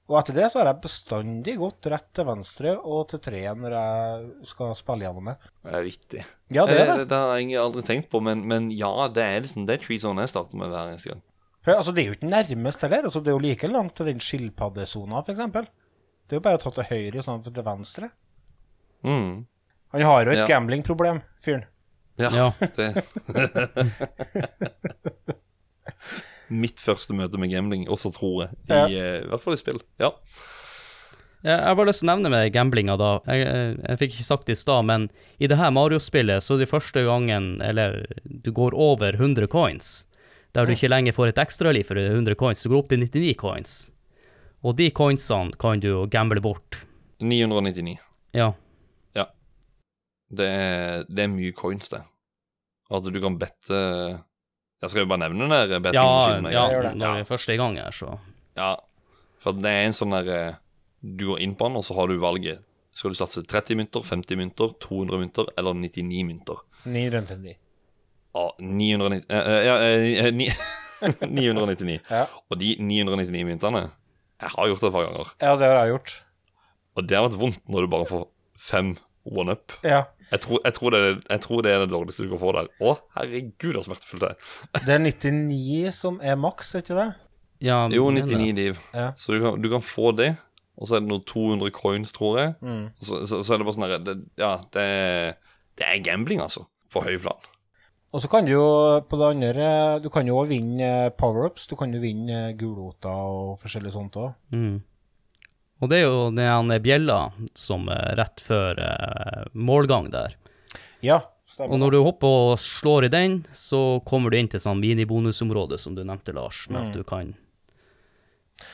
[0.06, 3.72] Og etter det så har jeg bestandig gått rett til venstre og til treet når
[3.74, 5.36] jeg skal spille gjennom det.
[5.66, 6.20] Det er vittig.
[6.54, 6.96] Ja, det er det.
[7.00, 7.06] det.
[7.10, 10.22] Det har jeg aldri tenkt på, men, men ja, det er liksom det Tree Zone
[10.22, 11.24] jeg starter med hver eneste gang.
[11.66, 13.08] For, altså, det er jo ikke nærmest heller.
[13.10, 15.42] Altså, det er jo like langt til den skilpaddesona, f.eks.
[15.42, 18.10] Det er jo bare å ta til høyre istedenfor til venstre.
[19.02, 19.32] Mm.
[19.96, 20.46] Han har jo et Ja.
[20.54, 21.66] gamblingproblem, fyren.
[22.22, 22.46] Ja, Ja.
[22.78, 22.94] det
[26.48, 28.84] Mitt første møte med gambling, også tror jeg, i, Ja.
[28.86, 29.80] uh, i hvert fall i spill.
[30.02, 30.12] Ja.
[31.46, 33.10] Jeg har bare lyst til å nevne med gamblinga, da.
[33.30, 36.54] Jeg, jeg, jeg fikk ikke sagt det i stad, men i det her Mario-spillet så
[36.56, 40.06] er det første gangen Eller du går over 100 coins,
[40.56, 42.62] der du ikke lenger får et ekstraliv for 100 coins.
[42.64, 43.76] Du går opp til 99 coins.
[44.64, 46.80] Og de coinsene kan du jo gamble bort.
[47.20, 47.98] 999.
[48.34, 48.52] Ja.
[50.26, 52.00] Det er, det er mye coins, det.
[52.90, 53.76] At du kan bette
[54.82, 56.52] Jeg skal jo bare nevne den der Ja, bettingmaskinen.
[56.52, 58.18] Ja, ja når vi først er i gang her, så
[58.56, 58.74] Ja,
[59.42, 60.58] for det er en sånn der eh,
[61.02, 62.62] Du går inn på den, og så har du valget.
[62.96, 66.62] Skal du satse 30 mynter, 50 mynter, 200 mynter eller 99 mynter?
[66.84, 67.56] 999.
[68.36, 70.32] Ja, 990 ja, eh, Ja, eh, eh,
[71.28, 72.00] 999.
[72.10, 72.26] Ja.
[72.50, 73.82] Og de 999 myntene
[74.40, 75.32] Jeg har gjort det et par ganger.
[75.40, 76.14] ja, det har jeg gjort.
[76.96, 79.72] Og det har vært vondt når du bare får fem one-up.
[79.84, 80.04] Ja.
[80.32, 82.52] Jeg, tror- jeg, tror det er- jeg tror det er det dårligste du kan få
[82.56, 82.68] der.
[82.80, 84.80] Å, herregud, så smertefullt det er.
[84.86, 87.14] Det er 99 som er maks, er ikke det?
[87.62, 88.80] ja, Jo, 99 liv.
[88.94, 89.12] Ja.
[89.16, 90.36] Så du kan, du kan få det,
[90.76, 92.54] og så er det noe 200 coins, tror jeg.
[92.60, 92.90] Mm.
[93.00, 95.36] Så, så, så er det bare sånn herre Ja, det, er-
[95.78, 96.66] det er gambling, altså.
[96.92, 97.38] På høy plan.
[98.14, 101.66] Og så kan du jo på det andre Du kan jo også vinne power-ups.
[101.68, 104.34] Du kan jo vinne gulroter og forskjellig sånt òg.
[104.52, 104.82] Mm.
[105.82, 107.18] Og det er jo den bjella
[107.56, 110.36] som er rett før eh, målgang der.
[111.04, 111.20] Ja,
[111.60, 115.78] Og når du hopper og slår i den, så kommer du inn til sånn minibonusområde,
[115.78, 117.34] som du nevnte, Lars, med at du kan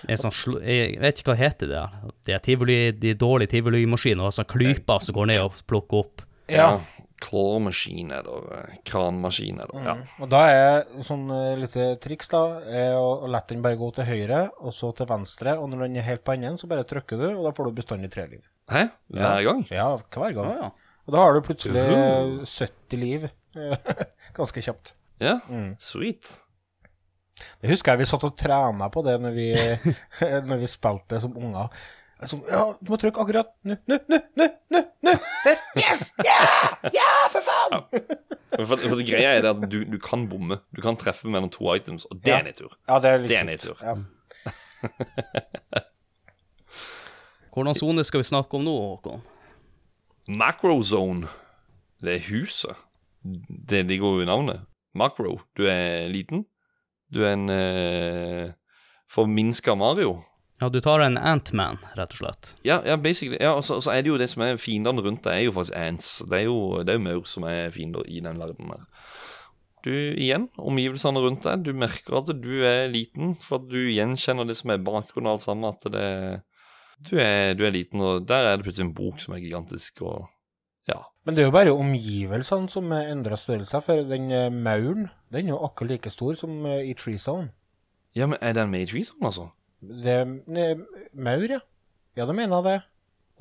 [0.06, 1.82] en sånn sl Jeg vet ikke hva heter det.
[2.26, 6.24] Det er tivoli, de dårlige tivolimaskinene og sånn klyper som går ned og plukker opp.
[6.50, 6.68] Ja.
[7.22, 9.66] Clawmaskin machine, det, eh, kranmaskin det.
[9.86, 9.94] Ja.
[10.20, 13.88] Og da er sånn uh, lite triks, da, er å, å la den bare gå
[13.94, 15.54] til høyre, og så til venstre.
[15.62, 17.76] Og når den er helt på enden, så bare trykker du, og da får du
[17.78, 18.42] bestandig tre liv.
[18.72, 18.88] Hæ?
[19.14, 19.62] Hver gang?
[19.70, 20.52] Ja, hver gang.
[20.60, 20.70] ja.
[21.02, 23.24] Og da har du plutselig eh, 70 liv.
[24.38, 24.94] Ganske kjapt.
[25.22, 25.72] Ja, Mm.
[25.82, 26.36] sweet.
[27.62, 29.48] Jeg husker jeg vi satt og trena på det når vi,
[30.50, 31.70] når vi spilte som unger.
[32.28, 35.12] Sånn, ja, du må trykke akkurat nå, nå, nå, nå, nå, nå,
[35.44, 36.36] der, yes, ja,
[36.94, 37.82] ja, for faen!
[38.52, 40.60] For, for det greia er det at du, du kan bomme.
[40.76, 42.38] Du kan treffe mellom to items, og det Ja.
[42.38, 42.76] er nedtur.
[42.86, 43.76] Ja, det er litt Det er nedtur.
[43.82, 43.96] Ja.
[47.52, 49.22] Hvordan sone skal vi snakke om nå, Håkon?
[50.32, 51.28] Macrozone.
[52.02, 52.76] Det er huset.
[53.22, 54.62] Det ligger jo i navnet.
[54.98, 55.38] Macro.
[55.56, 56.44] Du er liten.
[57.12, 58.52] Du er en eh,
[59.12, 60.22] forminska Mario.
[60.62, 62.52] Ja, du tar en Antman, rett og slett.
[62.62, 63.40] Ja, ja basically.
[63.42, 65.54] Ja, og så, så er det jo det som er fiendene rundt deg, er jo
[65.56, 66.10] faktisk ants.
[66.30, 68.84] Det er jo, det er jo maur som er fiender i den verdenen her.
[69.82, 74.46] Du, igjen, omgivelsene rundt deg, du merker at du er liten, for at du gjenkjenner
[74.46, 76.10] det som er bakgrunnen og alt sammen, at det
[77.10, 80.04] du er, du er liten, og der er det plutselig en bok som er gigantisk,
[80.06, 80.28] og
[80.86, 81.00] ja.
[81.26, 85.56] Men det er jo bare omgivelsene som endrer størrelse, for den eh, mauren den er
[85.56, 87.50] jo akkurat like stor som eh, i Tree Zone.
[88.14, 89.48] Ja, men er den med i Tree Zone, altså?
[89.82, 90.16] Det,
[90.46, 90.66] ne,
[91.18, 91.60] maur, ja.
[92.16, 92.78] Ja, det mener jeg det.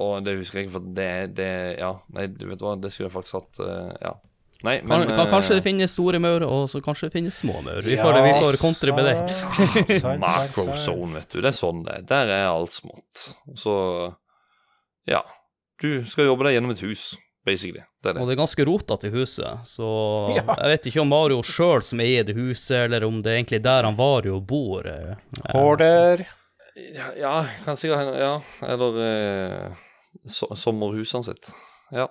[0.02, 3.10] Og det husker jeg ikke, for det, det Ja, nei, du vet hva, det skulle
[3.10, 4.14] jeg faktisk hatt eh, Ja.
[4.62, 7.64] Nei, men kan, kanskje det eh, finnes store maur, og så kanskje det finnes små
[7.66, 7.80] maur.
[7.82, 9.16] Vi Ja, får, vi får kontre med det.
[9.40, 10.82] sant, sant, sant, Macro sant.
[10.84, 11.40] zone, vet du.
[11.42, 12.04] Det er sånn det er.
[12.12, 13.24] Der er alt smått.
[13.58, 13.74] Så
[15.10, 15.24] ja.
[15.82, 17.08] Du skal jobbe deg gjennom et hus,
[17.46, 17.82] basically.
[18.04, 18.28] Det er Og det.
[18.32, 19.88] det er ganske rotete i huset, så
[20.38, 20.44] Ja.
[20.58, 23.62] jeg vet ikke om Mario sjøl som eier det huset, eller om det er egentlig
[23.66, 24.88] der han Vario bor.
[25.52, 26.26] Hoarder.
[26.96, 27.34] Ja, ja
[27.66, 28.20] kan sikkert hende.
[28.22, 28.36] Ja.
[28.68, 29.82] Eller eh,
[30.26, 31.52] so sommerhusene sitt.
[31.92, 32.08] Ja.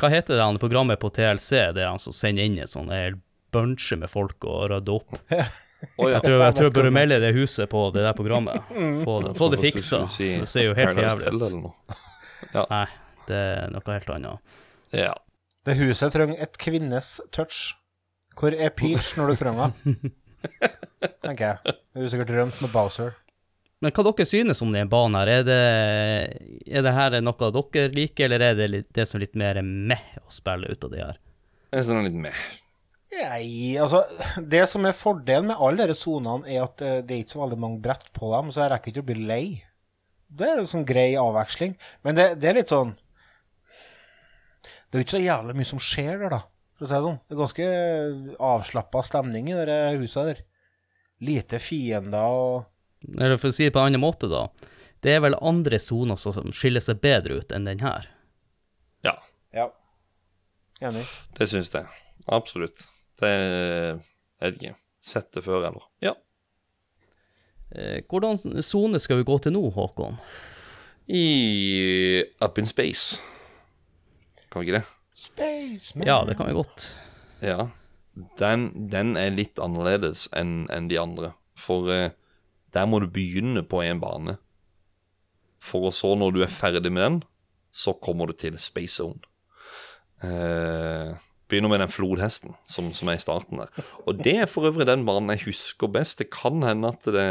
[0.00, 2.92] Hva heter det han programmet på TLC, det er han som sender inn en sånn
[2.94, 3.18] hel
[3.52, 5.18] bunche med folk og rydder opp?
[5.96, 6.18] Oh, ja.
[6.18, 8.66] Jeg tror jeg, tror jeg burde melde det huset på det der programmet.
[9.00, 10.02] Få det, få det fiksa.
[10.20, 11.94] Det ser jo helt jævlig ut.
[12.52, 12.66] Ja.
[12.68, 12.82] Nei,
[13.30, 14.58] det er noe helt annet.
[14.96, 15.14] Ja.
[15.66, 17.74] Det huset trenger et kvinnes touch.
[18.38, 20.12] Hvor er Peach når du trenger henne?
[21.24, 21.74] Tenker jeg.
[21.94, 23.18] Hun har sikkert rømt med Bowser.
[23.80, 25.30] Men hva dere synes om den banen her?
[25.40, 25.60] Er det,
[26.68, 30.08] er det her noe dere liker, eller er det det som er litt mer meh
[30.20, 31.20] å spille ut av det her?
[31.70, 32.42] Jeg synes den er litt meh.
[33.10, 34.04] Nei, altså
[34.38, 37.42] Det som er fordelen med alle disse sonene, er at eh, det er ikke så
[37.42, 39.44] veldig mange brett på dem, så jeg rekker ikke å bli lei.
[40.30, 41.74] Det er en sånn grei avveksling.
[42.06, 42.94] Men det, det er litt sånn
[44.90, 46.40] Det er jo ikke så jævlig mye som skjer der, da,
[46.74, 47.18] for å si det sånn.
[47.22, 47.66] Det er ganske
[48.50, 50.40] avslappa stemning i det huset der.
[51.22, 54.48] Lite fiender og Eller for å si det på en annen måte, da.
[55.00, 58.10] Det er vel andre soner som skiller seg bedre ut enn den her.
[59.06, 59.14] Ja.
[59.56, 59.70] Ja.
[60.84, 61.06] Enig.
[61.38, 61.86] Det syns jeg.
[62.28, 62.88] Absolutt.
[63.20, 64.00] Det Jeg
[64.40, 64.76] vet ikke.
[65.00, 65.84] Sett det før, eller?
[66.04, 66.14] Ja.
[67.70, 70.18] Eh, hvordan sone skal vi gå til nå, Håkon?
[71.10, 73.18] i Up in Space.
[74.50, 74.86] Kan vi ikke det?
[75.14, 76.06] Spaceman.
[76.08, 76.86] Ja, det kan vi godt.
[77.44, 77.68] Ja.
[78.40, 81.32] Den, den er litt annerledes enn enn de andre.
[81.58, 82.12] For eh,
[82.74, 84.36] der må du begynne på en bane.
[85.60, 87.18] For å så, når du er ferdig med den,
[87.70, 89.20] så kommer du til Space Zone.
[90.24, 91.12] Eh,
[91.50, 93.84] begynner med den flodhesten som, som er i starten der.
[94.06, 96.20] Og det er for øvrig den banen jeg husker best.
[96.20, 97.28] Det kan hende at det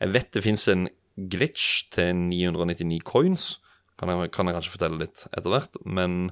[0.00, 0.88] Jeg vet det fins en
[1.30, 3.52] glitch til 999 coins.
[4.00, 5.76] Kan jeg, kan jeg kanskje fortelle litt etter hvert.
[5.84, 6.30] Men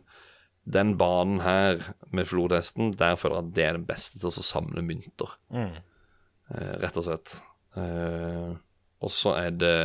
[0.68, 4.44] den banen her med flodhesten, der føler jeg at det er den beste til å
[4.44, 5.34] samle mynter.
[5.52, 7.36] Eh, rett og slett.
[7.76, 8.56] Eh,
[9.04, 9.76] og så er det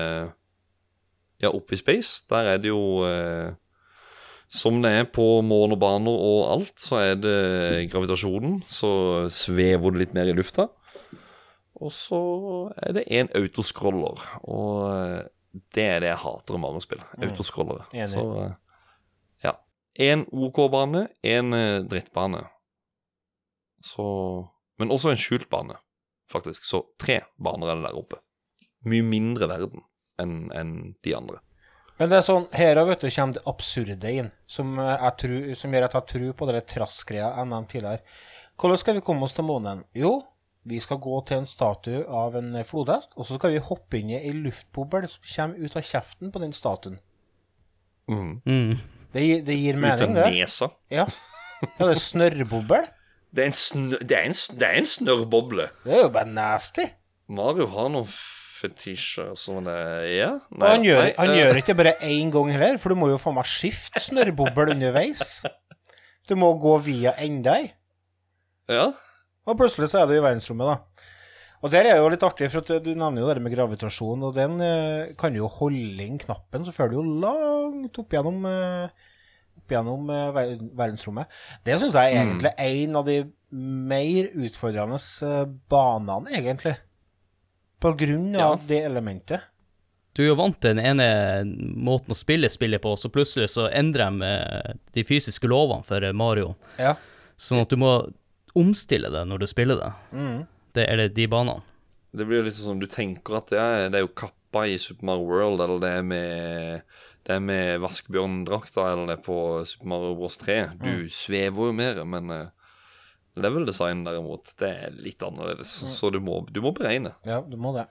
[1.43, 3.51] Ja, oppe i space, der er det jo eh,
[4.47, 8.61] Som det er på månebaner og alt, så er det gravitasjonen.
[8.69, 10.69] Så svever det litt mer i lufta.
[11.83, 12.19] Og så
[12.77, 17.01] er det en autoscroller, og eh, det er det jeg hater om Mario-spill.
[17.21, 17.85] Autoscrollere.
[17.93, 18.09] Enig.
[18.15, 18.55] Så eh,
[19.45, 19.53] ja.
[20.07, 22.41] En OK-bane, en eh, drittbane.
[23.83, 24.05] Så
[24.81, 25.77] Men også en skjult bane,
[26.31, 26.65] faktisk.
[26.65, 28.21] Så tre baner er det der oppe.
[28.89, 29.85] Mye mindre verden
[30.19, 30.73] enn en
[31.05, 31.39] de andre.
[31.99, 35.73] Men det er sånn, her vet du, kommer det absurde inn, som, eh, tror, som
[35.73, 38.01] gjør at jeg tror på det trassgreia jeg nevnte tidligere.
[38.57, 39.83] Hvordan skal vi komme oss til månen?
[39.97, 40.17] Jo,
[40.69, 44.13] vi skal gå til en statue av en flodhest, og så skal vi hoppe inn
[44.13, 46.99] i ei luftboble som kommer ut av kjeften på den statuen.
[48.07, 48.41] Mm.
[48.45, 48.77] Mm.
[49.13, 50.69] Det, gir- mening, det Ut av nesa.
[50.91, 51.07] Ja.
[51.63, 52.83] ja, det er snørrboble.
[53.33, 55.63] Det er en, snø, det er en, det er en snørrboble.
[55.81, 56.83] Det er jo bare nasty.
[57.33, 59.77] Mario har noen fetisjer som det
[60.13, 60.27] Ja.
[60.53, 61.37] Nei, han, gjør, nei, han uh...
[61.39, 65.39] gjør ikke bare én gang heller, for du må jo faen meg skifte snørrboble underveis.
[66.29, 67.65] Du må gå via enda ei.
[68.71, 68.85] Ja.
[69.47, 71.09] Og plutselig så er du i verdensrommet, da.
[71.63, 74.57] Og der er jo litt artig, for du nevner jo det med gravitasjon, og den
[74.63, 78.89] eh, kan jo holde inn knappen, så fører du jo langt opp gjennom, eh,
[79.61, 81.31] opp gjennom eh, ver verdensrommet.
[81.63, 83.17] Det syns jeg er egentlig er en av de
[83.53, 86.75] mer utfordrende eh, banene, egentlig.
[87.83, 88.49] På grunn Ja.
[88.53, 89.47] av det elementet.
[90.13, 91.07] Du er jo vant til den ene
[91.83, 96.03] måten å spille spillet på, så plutselig så endrer de eh, de fysiske lovene for
[96.03, 96.53] eh, Mario.
[96.77, 96.95] Ja.
[97.39, 97.95] Sånn at du må
[98.59, 99.91] omstille det når du spiller det.
[100.13, 100.39] Mm.
[100.73, 101.63] Det er det de banene.
[102.13, 105.25] Det blir litt sånn Du tenker at ja, det er jo kappa i Super Mario
[105.29, 106.83] World, eller det er med
[107.23, 110.57] det er med vaskebjørndrakta, eller det er på Super Mario Bros 3.
[110.81, 112.73] Du svever jo mer, men uh,
[113.39, 115.71] level design derimot, det er litt annerledes.
[115.95, 117.15] Så du må, du må beregne.
[117.23, 117.87] ja, du må det.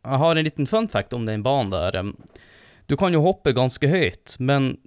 [0.00, 2.00] Jeg har en liten fun fact om den banen der.
[2.88, 4.78] Du kan jo hoppe ganske høyt, men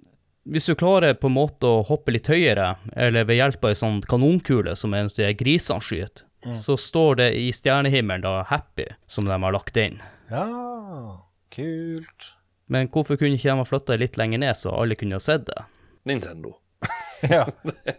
[0.44, 3.78] hvis du klarer på en måte å hoppe litt høyere, eller ved hjelp av ei
[3.80, 6.26] sånn kanonkule som en av de grisene skyter,
[6.60, 10.00] så står det i stjernehimmelen da 'Happy', som de har lagt inn.
[10.30, 12.34] Ja, kult.
[12.68, 15.46] Men hvorfor kunne ikke de ha flytta litt lenger ned, så alle kunne ha sett
[15.46, 15.64] det?
[16.04, 16.58] Nintendo.
[17.24, 17.46] Ja.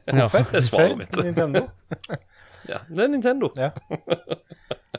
[0.06, 0.44] Hvorfor?
[0.52, 1.16] Det er svaret mitt.
[1.24, 1.70] Nintendo?
[2.70, 3.52] Ja, det er Nintendo.
[3.58, 3.72] Ja.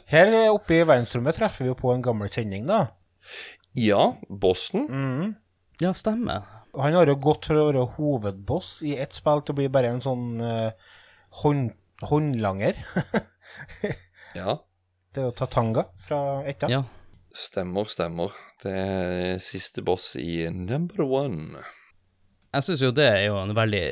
[0.07, 2.93] Her oppe i verdensrommet treffer vi jo på en gammel kjenning, da.
[3.75, 4.87] Ja, Boston.
[4.87, 5.33] Mm.
[5.83, 6.47] Ja, stemmer.
[6.77, 9.95] Han har jo gått fra å være hovedboss i ett spill til å bli bare
[9.95, 10.71] en sånn uh,
[11.43, 11.73] hånd,
[12.05, 12.83] håndlanger.
[14.37, 14.59] Ja,
[15.15, 16.69] Det er jo Tatanga fra Etta.
[16.69, 16.83] Ja.
[17.33, 18.35] stemmer, stemmer.
[18.61, 21.62] Det er siste boss i Number One.
[22.53, 23.87] Jeg syns jo det er jo en veldig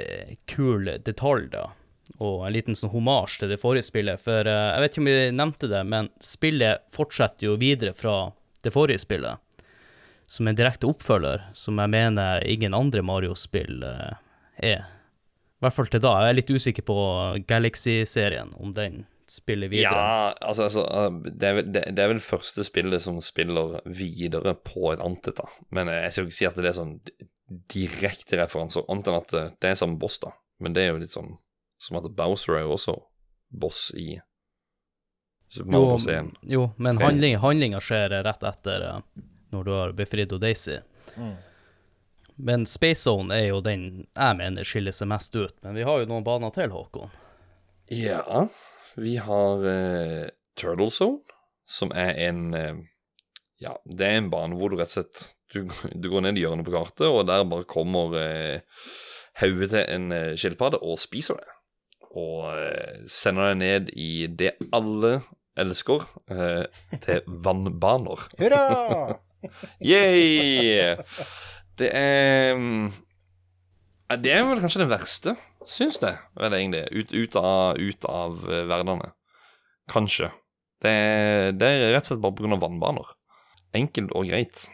[0.51, 1.65] kul detalj, da.
[2.19, 4.21] Og en liten sånn homasj til det forrige spillet.
[4.21, 8.19] For uh, jeg vet ikke om vi nevnte det, men spillet fortsetter jo videre fra
[8.65, 9.44] det forrige spillet.
[10.27, 14.21] Som en direkte oppfølger, som jeg mener ingen andre Mario-spill eh,
[14.73, 14.85] er.
[14.85, 16.15] I hvert fall til da.
[16.25, 16.97] Jeg er litt usikker på
[17.49, 19.93] Galaxy-serien, om den spiller videre.
[19.93, 23.79] Ja, altså, altså uh, det, er vel, det, det er vel første spillet som spiller
[23.89, 25.49] videre på et annet da.
[25.75, 26.99] Men eh, jeg skal ikke si at det er sånn
[27.73, 30.35] direkte referanser, annet enn at det, det er samme boss, da.
[30.61, 31.35] Men det er jo litt sånn
[31.81, 32.95] som at Bowser er jo også
[33.55, 34.15] boss i
[35.53, 36.07] Super Mario Bros.
[36.09, 36.31] 1.
[36.51, 39.01] jo men handling, handlinga skjer rett etter eh,
[39.55, 40.79] når du har befridd Daisy.
[42.37, 45.55] Men Space Zone er jo den jeg mener skiller seg mest ut.
[45.63, 47.13] Men vi har jo noen baner til, Håkon.
[47.93, 48.49] Ja,
[48.99, 50.27] vi har uh,
[50.59, 51.23] Turtle Zone,
[51.69, 52.83] som er en uh,
[53.63, 56.43] Ja, det er en bane hvor du rett og slett Du, du går ned i
[56.43, 58.89] hjørnet på kartet, og der bare kommer uh,
[59.39, 61.55] hodet til en uh, skilpadde og spiser det.
[62.11, 65.21] Og uh, sender deg ned i det alle
[65.55, 66.65] elsker, eh,
[67.01, 68.29] til vannbaner.
[68.39, 69.21] Hurra!
[69.85, 70.95] Yay!
[71.75, 72.93] Det er mm,
[74.23, 75.35] Det er vel kanskje det verste,
[75.67, 76.85] syns jeg, vel egentlig.
[76.93, 79.11] Ut, ut av, ut av eh, verdenene.
[79.91, 80.31] Kanskje.
[80.85, 82.61] Det er, det er rett og slett bare pga.
[82.63, 83.15] vannbaner.
[83.75, 84.67] Enkelt og greit.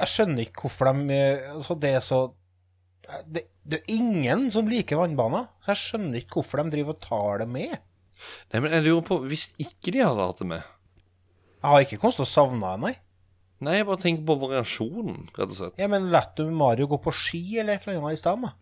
[0.00, 2.22] Jeg skjønner ikke hvorfor de eh, altså Det er så
[3.28, 7.02] det, det er ingen som liker vannbaner, så jeg skjønner ikke hvorfor de driver og
[7.04, 7.74] tar det med.
[8.52, 11.98] Nei, men jeg lurer på, hvis ikke de hadde hatt det med Jeg har ikke
[12.00, 12.94] kommet til å savne det, nei.
[13.60, 15.78] Nei, jeg bare tenker på variasjonen, rett og slett.
[15.78, 18.52] Ja, men la du Mario gå på ski eller et eller annet i stedet, da?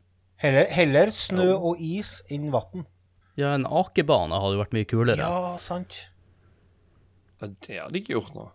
[0.42, 2.84] Heller, heller snø og is enn vann.
[3.38, 5.16] Ja, en akebane hadde jo vært mye kulere.
[5.22, 6.08] Ja, sant.
[7.40, 8.48] Ja, Det hadde de ikke gjort nå.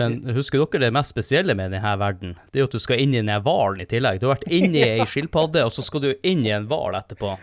[0.00, 2.32] Men husker dere det mest spesielle med denne verden?
[2.50, 4.20] Det er jo at du skal inn i den hvalen i tillegg.
[4.22, 7.34] Du har vært inni ei skilpadde, og så skal du inn i en hval etterpå.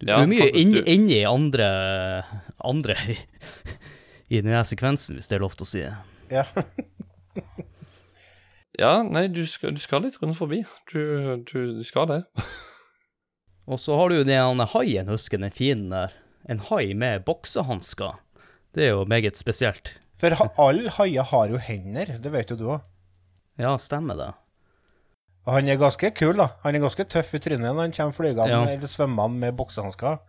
[0.00, 0.80] Du, Ja, du er mye inni
[1.20, 1.68] inn- andre,
[2.64, 3.16] andre i,
[4.32, 5.84] i denne sekvensen, hvis det er lov til å si.
[6.30, 6.44] Ja.
[8.80, 10.62] Ja, nei, du skal, du skal litt rundt forbi.
[10.88, 11.00] Du,
[11.44, 12.20] du, du skal det.
[13.68, 16.14] Og så har du jo den haien, husker den fine der.
[16.48, 18.16] En hai med boksehansker.
[18.72, 19.98] Det er jo meget spesielt.
[20.20, 22.86] For ha, alle haier har jo hender, det vet jo du òg.
[23.60, 24.30] Ja, stemmer det.
[25.44, 26.48] Og han er ganske kul, da.
[26.64, 28.62] Han er ganske tøff i trynet når han kommer flygende Ja.
[28.78, 30.22] eller svømmende med boksehansker.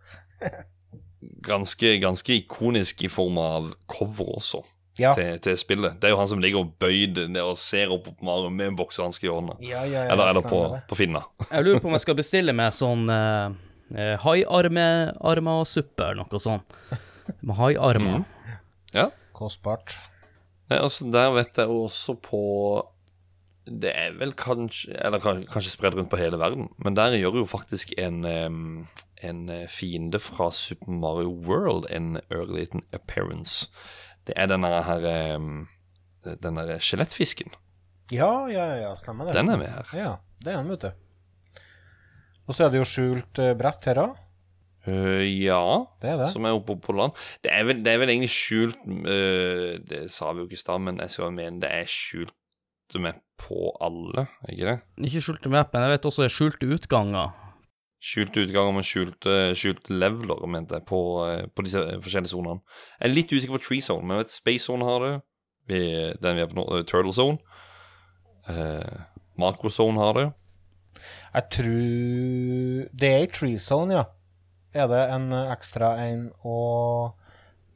[1.46, 4.60] Ganske, ganske ikonisk i form av cover også,
[5.02, 5.12] Ja.
[5.18, 5.98] til, til spillet.
[6.00, 8.72] Det er jo han som ligger og bøyd ned og ser opp på Mario med
[8.72, 9.58] en boksehanske i hånda.
[9.64, 11.24] Ja, ja, ja, Eller, eller på, på Finna.
[11.48, 13.50] Jeg lurer på om jeg skal bestille meg sånn uh,
[15.68, 16.78] suppe eller noe sånt.
[17.42, 18.24] Med haiarmer.
[18.94, 19.10] Ja.
[19.36, 19.96] Kostbart.
[20.72, 22.40] Altså, der vet jeg jo også på
[23.68, 27.50] Det er vel kanskje Eller kanskje spredd rundt på hele verden, men der gjør jo
[27.50, 28.24] faktisk en
[29.22, 33.68] en eh, fiende fra Super Mario World en ørliten appearance.
[34.28, 35.06] Det er denne her
[36.22, 37.50] Den derre skjelettfisken.
[38.12, 39.34] Ja, ja, ja, stemmer det.
[39.38, 39.94] Den er med her.
[39.96, 40.12] Ja,
[40.44, 40.92] det er den, vet du.
[42.48, 44.20] Og så er det jo skjult eh, brett her òg.
[44.82, 45.62] Uh, ja,
[46.02, 46.32] Det er det.
[46.32, 47.14] som er oppe på land.
[47.44, 50.62] Det er vel, det er vel egentlig skjult uh, Det sa vi jo ikke i
[50.64, 52.34] stad, men jeg skal mene det er skjult
[52.98, 55.06] med på alle, er ikke det?
[55.08, 57.30] Ikke skjulte map, men jeg vet også det er skjulte utganger.
[58.02, 62.64] Skjulte utganger med skjulte, skjulte leveler, mente jeg, på, eh, på disse forskjellige sonene.
[62.98, 65.12] Jeg er litt usikker på Tree Zone, men jeg vet Space Zone har det.
[66.22, 67.38] Den vi er på nå, eh, Turtle Zone.
[68.50, 68.98] Eh,
[69.38, 70.32] Macro Zone har det.
[71.34, 74.04] Jeg tror Det er i Tree Zone, ja.
[74.74, 77.14] Er det en eh, ekstra en og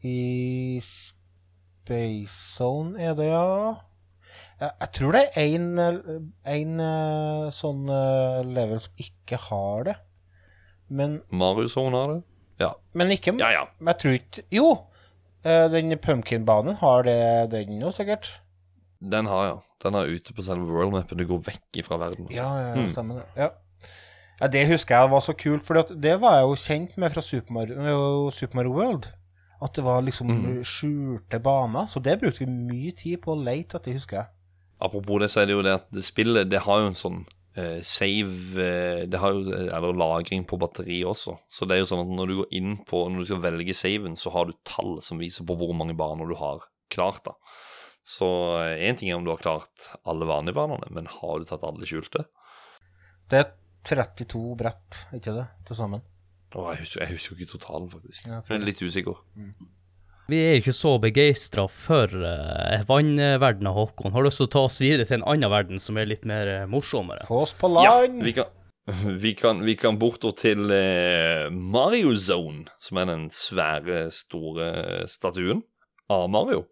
[0.03, 3.74] i Space Zone er det, ja?
[4.61, 9.97] Jeg, tror det er eh, eh, sånn eh, level som ikke har det.
[10.89, 12.22] Men, Mario Zone har det.
[12.61, 12.70] Ja.
[12.95, 13.64] men ikke Ja, ja.
[13.80, 14.68] Men jeg tror ikke Jo!
[15.45, 18.30] eh, Den Pumpkin-banen har det, den jo, sikkert.
[19.03, 19.57] Den har jeg.
[19.84, 21.18] Den er ute på selve worldmapen.
[21.18, 22.26] Du går vekk fra verden.
[22.30, 22.80] Ja, ja, Mm.
[22.82, 23.26] ja, stemmer det.
[23.37, 23.49] Ja.
[24.41, 27.20] ja, det husker jeg var så kult, for det var jeg jo kjent med fra
[27.22, 29.07] Super Mario, Super Mario World.
[29.62, 30.62] At det var liksom Mm.
[30.64, 31.87] skjulte baner.
[31.89, 34.26] Så det brukte vi mye tid på å lete etter, husker jeg.
[34.80, 37.26] Apropos det, så er det jo det at det spillet det har jo en sånn
[37.59, 41.37] eh, save eh, Det har jo Eller lagring på batteri også.
[41.51, 43.77] Så det er jo sånn at når du går inn på Når du skal velge
[43.77, 47.35] saven, så har du tall som viser på hvor mange baner du har klart, da.
[48.07, 48.27] Så
[48.79, 51.89] én ting er om du har klart alle vanlige banene, men har du tatt alle
[51.91, 52.23] skjulte?
[53.27, 53.49] Det er
[53.87, 56.05] 32 brett, ikke det, til sammen.
[56.55, 58.23] Å, jeg husker, jeg husker ikke totalen, faktisk.
[58.23, 59.19] Jeg Jeg er litt usikker.
[60.27, 64.11] Vi er ikke så begeistra for uh, vannverdenen, Håkon.
[64.14, 66.24] Har du lyst til å ta oss videre til en annen verden som er litt
[66.27, 67.27] mer uh, morsommere?
[67.29, 68.24] Få oss på Ja, land!
[68.27, 68.51] vi kan,
[69.24, 74.72] vi kan, vi kan bortover til uh, Mario Zone, som er den svære, store
[75.12, 75.62] statuen
[76.11, 76.64] av Mario.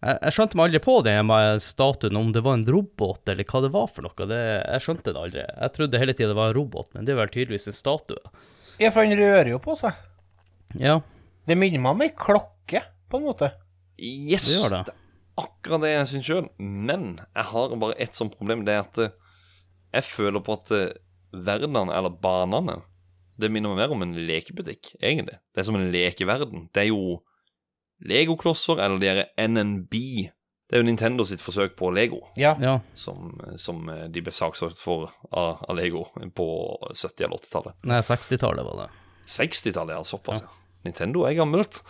[0.00, 3.46] Jeg, jeg skjønte meg aldri på den med statuen, om det var en robot eller
[3.46, 4.26] hva det var for noe.
[4.34, 5.46] Det, jeg skjønte det aldri.
[5.46, 8.34] Jeg trodde hele tida det var en robot, men det er vel tydeligvis en statue.
[8.80, 9.94] Ja, for han rører jo på seg.
[10.80, 10.98] Ja,
[11.46, 12.56] Det minner meg om ei klokke,
[13.10, 13.50] på en måte.
[14.00, 14.46] Yes!
[14.48, 14.80] det gjør det.
[14.94, 16.46] er akkurat det jeg syns sjøl.
[16.58, 18.64] Men jeg har bare ett sånt problem.
[18.66, 19.14] Det er at eh,
[19.96, 20.92] jeg føler på at eh,
[21.32, 22.78] verdenene, eller banene,
[23.40, 25.38] det minner meg mer om en lekebutikk, egentlig.
[25.54, 26.68] Det er som en lekeverden.
[26.74, 27.20] Det er jo
[28.04, 29.94] legoklosser, eller de derre NNB.
[30.70, 32.52] Det er jo Nintendo sitt forsøk på Lego, Ja.
[32.62, 32.76] ja.
[32.94, 36.04] som, som eh, de ble saksøkt for av, av Lego
[36.36, 36.46] på
[36.94, 37.80] 70- eller 80-tallet.
[37.90, 38.88] Nei, 60-tallet var det.
[39.26, 40.04] 60-tallet, ja.
[40.06, 40.52] Såpass, ja.
[40.86, 41.82] Nintendo er gammelt.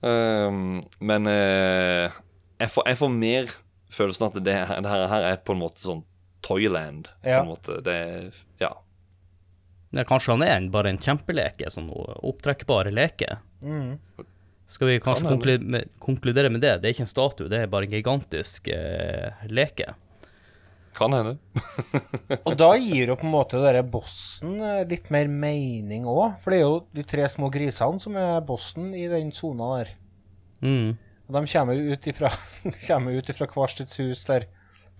[0.00, 2.06] Um, men uh,
[2.60, 3.50] jeg, får, jeg får mer
[3.92, 6.04] følelsen at det, her- det her, her er på en måte sånn
[6.46, 7.10] Toyland.
[7.20, 7.80] På en måte.
[7.84, 7.98] Det
[8.62, 8.72] Ja.
[9.92, 13.40] Ja, kanskje han er en, bare en kjempeleke, sånn opptrekkbare leke.
[13.60, 13.96] Mm.
[14.70, 16.76] Skal vi kanskje Kan konkludere med det?
[16.78, 19.96] Det er ikke en statue, det er bare en gigantisk eh, leke.
[21.00, 21.38] Kan hende.
[22.48, 26.36] Og da gir jo på en måte denne bossen eh, litt mer mening òg.
[26.42, 29.94] For det er jo de tre små grisene som er bossen i den sona der.
[30.60, 30.98] Mm.
[31.30, 32.32] Og de kommer jo ut ifra,
[32.88, 34.44] kommer ut ifra hvert sitt hus der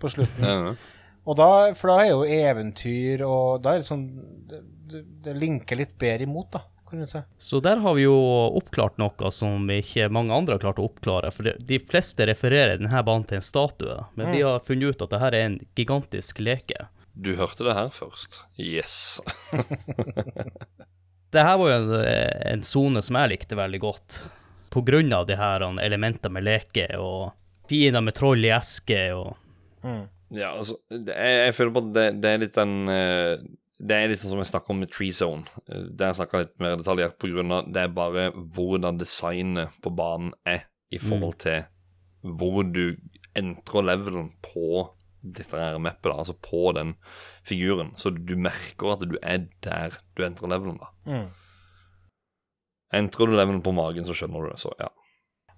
[0.01, 0.47] på slutten.
[0.47, 0.81] Mm.
[1.29, 4.07] Og da, for da er jo eventyr, og da er det sånn
[4.49, 7.21] Det, det, det linker litt bedre imot, da, kan du si.
[7.37, 8.15] Så der har vi jo
[8.59, 11.31] oppklart noe som ikke mange andre har klart å oppklare.
[11.33, 15.15] For de, fleste refererer denne banen til en statue, men vi har funnet ut at
[15.15, 16.89] dette er en gigantisk leke.
[17.13, 18.43] Du hørte det her først.
[18.59, 19.19] Yes.
[21.31, 24.17] Det her var jo en, sone som jeg likte veldig godt,
[24.67, 27.31] på grunn av de her elementene med leke og
[27.71, 29.37] fiender med troll i eske og
[30.31, 33.45] Ja, altså, jeg, jeg føler på at det, det er litt den eh,
[33.81, 35.47] Det er sånn som jeg snakka om med Tree Zone.
[35.65, 39.77] Det er jeg snakka litt mer detaljert på grunn av det er bare hvordan designet
[39.81, 41.63] på banen er i forhold til
[42.21, 42.97] hvor du
[43.37, 44.85] entrer levelen på
[45.21, 46.95] dette her mappet, da, altså på den
[47.45, 47.93] figuren.
[47.97, 50.89] Så du merker at du er der du entrer levelen, da.
[51.05, 51.29] Mm.
[53.01, 54.89] Entrer du levelen på magen, så skjønner du det, så ja.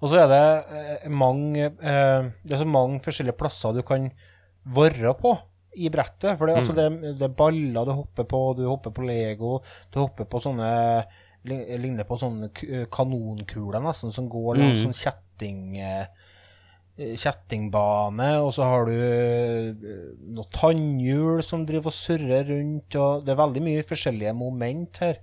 [0.04, 0.44] Og så er det
[0.76, 4.10] eh, mange eh, Det er så mange forskjellige plasser du kan
[4.68, 5.32] være på
[5.76, 6.38] i brettet.
[6.38, 9.58] For det, altså, det, det er baller du hopper på, du hopper på Lego,
[9.92, 10.72] du hopper på sånne
[11.44, 12.48] Ligner på sånne
[12.88, 15.76] kanonkuler, nesten, som går langs sånn kjetting...
[15.82, 16.06] eh,
[17.18, 19.94] Kjettingbane, og så har du eh,
[20.36, 25.18] noe tannhjul som driver og surrer rundt, og det er veldig mye forskjellige moment her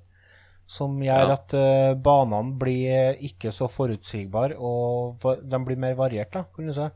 [0.71, 1.37] som gjør Ja.
[1.39, 6.75] at eh, banene blir ikke så forutsigbare, og de blir mer variert, da, kan du
[6.75, 6.89] si.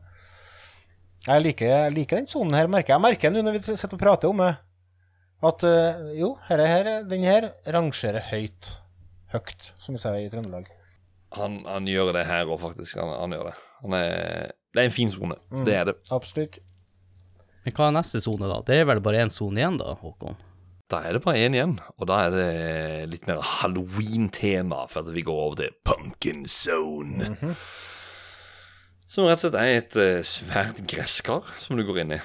[1.25, 2.99] Jeg liker, jeg liker den sonen her, merker jeg.
[2.99, 4.51] Jeg merker nå når vi sitter og prater om det,
[5.49, 8.75] at uh, jo, her, her, den her rangerer høyt.
[9.33, 10.69] Høyt, som vi sier i Trøndelag.
[11.39, 13.01] Han, han gjør det her òg, faktisk.
[13.01, 13.55] Han, han gjør det.
[13.83, 15.39] Han er, det er en fin sone.
[15.67, 15.97] Det er det.
[16.15, 16.61] Absolutt.
[17.65, 18.61] Men hva er neste sone, da?
[18.69, 20.37] Det er vel bare én sone igjen, da, Håkon?
[20.93, 22.49] Da er det bare én igjen, og da er det
[23.15, 27.33] litt mer halloween-tema, for at vi går over til Pumpkin Zone.
[29.15, 32.21] Som rett og slett er et eh, svært gresskar som du går inn i.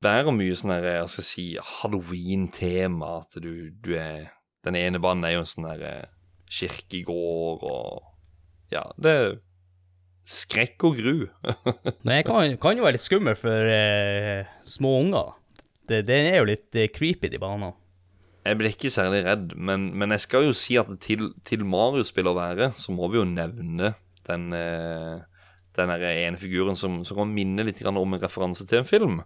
[0.00, 4.30] Det er mye sånn her, jeg skal si, halloween-tema, at du, du er
[4.64, 6.08] Den ene banen er jo en sånn her eh,
[6.48, 9.36] kirkegård og Ja, det er
[10.30, 11.14] skrekk og gru.
[12.06, 15.34] Men jeg kan, kan jo være litt skummel for eh, små unger.
[15.90, 17.74] Det, det er jo litt eh, creepy, de banene.
[18.46, 22.30] Jeg ble ikke særlig redd, men, men jeg skal jo si at til, til Mario-spill
[22.30, 23.92] å være, så må vi jo nevne
[24.24, 25.20] den, eh,
[25.76, 28.88] den der ene figuren som, som kan minne litt grann om en referanse til en
[28.88, 29.20] film.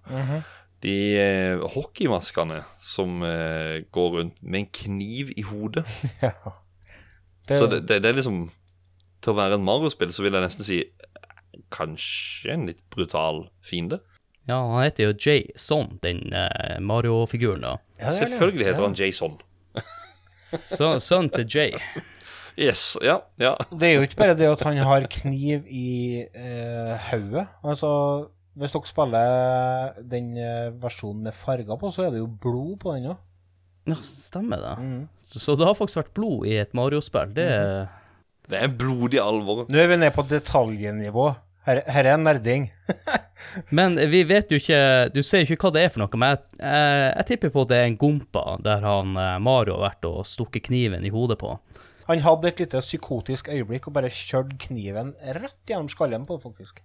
[0.85, 5.87] De eh, hockeymaskene som eh, går rundt med en kniv i hodet.
[6.23, 6.33] Ja.
[7.47, 8.39] Det, Så det, det, det er liksom
[9.21, 10.79] Til å være en Mario-spill, så vil jeg nesten si
[11.75, 13.99] kanskje en litt brutal fiende.
[14.49, 17.75] Ja, han heter jo Jason, den eh, Mario-figuren, da.
[18.01, 18.17] Ja, det det.
[18.21, 18.89] Selvfølgelig heter Ja.
[18.89, 19.39] han Jason.
[20.77, 21.73] Så- Sønnen til Jay.
[22.61, 23.57] Yes, ja, ja.
[23.71, 27.49] Det er jo ikke bare det at han har kniv i eh, hodet.
[27.67, 27.91] Altså,
[28.55, 32.95] hvis dere spiller den eh, versjonen med farger på, så er det jo blod på
[32.95, 33.19] den òg.
[33.91, 34.77] Ja, stemmer det.
[34.81, 35.03] Mm.
[35.25, 37.35] Så, så det har faktisk vært blod i et Mario-spill.
[37.37, 37.49] Det
[38.49, 39.67] Det er blodig alvor.
[39.69, 41.33] Nå er vi nede på detaljnivå.
[41.65, 42.69] Her, her er nerding.
[43.77, 46.33] Men vi vet jo ikke Du ser jo ikke hva det er for noe, men
[46.33, 49.91] jeg, jeg, jeg tipper på at det er en gompa der han eh, Mario har
[49.91, 51.53] vært og stukket kniven i hodet på.
[52.09, 56.45] Han hadde et lite psykotisk øyeblikk og bare kjørte kniven rett gjennom skallen på det,
[56.45, 56.83] faktisk.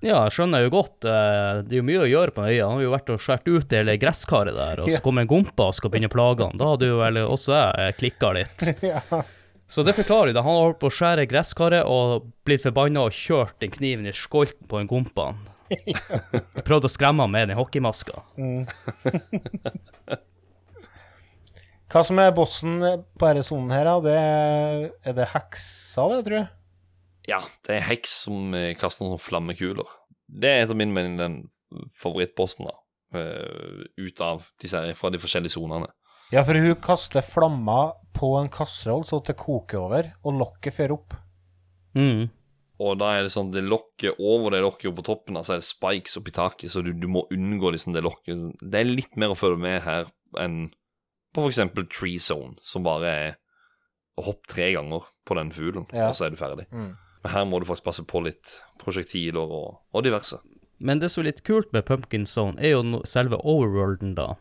[0.00, 1.04] Ja, jeg skjønner jo godt.
[1.04, 2.68] eh, Det er jo mye å gjøre på den øya.
[2.70, 5.66] Han har jo vært og skåret ut hele gresskaret der, og så kommer en gompa
[5.68, 6.56] og skal begynne å plage han.
[6.56, 8.64] Da hadde jo vel også jeg klikka litt.
[8.94, 9.02] ja.
[9.70, 10.40] Så det forklarer det.
[10.42, 14.14] Han har holdt på å skjære gresskaret og blitt forbanna og kjørt den kniven i
[14.16, 15.28] skolten på en gompa.
[16.66, 18.24] Prøvde å skremme han med den hockeymaska.
[21.90, 22.76] Hva som er bossen
[23.18, 23.88] på denne sonen her?
[24.04, 26.50] Det er, det heksa, det, tror jeg?
[27.32, 29.88] Ja, det er heks som eh, kaster noen flammekuler.
[30.30, 31.40] Det er etter min mening den
[31.98, 32.76] favorittposten, da.
[33.18, 35.90] eh, ut av disse her, fra de forskjellige sonene.
[36.30, 40.94] Ja, for hun kaster flammer på en kasseroll så det koker over, og lokket fører
[40.94, 41.18] opp.
[41.98, 42.28] Mm.
[42.80, 45.66] Og da er det sånn det lokket over det lokket på toppen, altså er det
[45.66, 48.54] spikes oppi taket, så du, du må unngå liksom det lokket.
[48.62, 50.06] Det er litt mer å følge med her
[50.38, 50.68] enn
[51.34, 53.36] på for eksempel Tree Zone, som bare er
[54.18, 56.08] å hoppe tre ganger på den fuglen, Ja.
[56.08, 56.66] og så er du ferdig.
[56.72, 56.96] Mm.
[57.22, 60.38] Men her må du faktisk passe på litt prosjektiler og, og diverse.
[60.80, 64.34] Men det som er litt kult med Pumpkin Zone, er jo selve overworlden, da.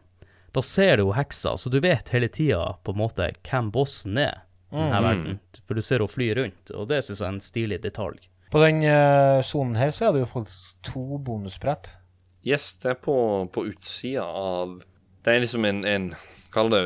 [0.55, 4.17] Da ser du jo heksa, så du vet hele tida på en måte hvem bossen
[4.17, 5.39] er i denne verden.
[5.67, 8.19] For du ser henne fly rundt, og det syns jeg er en stilig detalj.
[8.49, 11.91] På den eh, sonen her så er det jo faktisk to bonusbrett.
[12.47, 13.13] Yes, det er på,
[13.53, 14.79] på utsida av
[15.25, 16.05] Det er liksom en, en
[16.53, 16.81] Kall det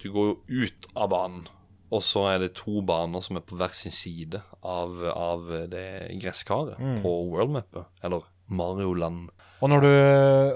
[0.00, 1.46] Du går jo ut av banen,
[1.92, 6.16] og så er det to baner som er på hver sin side av, av det
[6.22, 9.30] gresskaret på worldmapet, eller Mario Land.
[9.62, 9.92] Og når du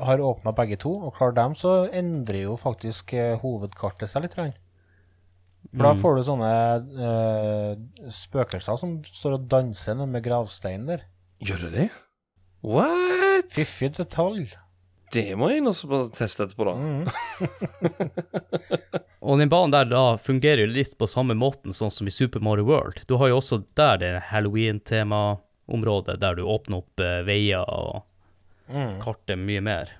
[0.03, 4.35] har åpna begge to og klarer dem, så endrer jo faktisk eh, hovedkartet seg litt.
[5.77, 6.51] For da får du sånne
[6.97, 11.07] uh, spøkelser som står og danser nede med gravsteinen der.
[11.45, 11.89] Gjør det det?
[12.67, 13.51] What?
[13.55, 14.55] Fiffig detalj.
[15.17, 16.75] Det må jeg inn og teste etterpå, da.
[19.27, 22.39] Og den banen der da fungerer jo litt på samme måten sånn som i Super
[22.45, 23.01] Mario World.
[23.09, 28.05] Du har jo også der det Halloween-temaområdet, der du åpner opp uh, veier og
[29.03, 29.91] kartet mye mer.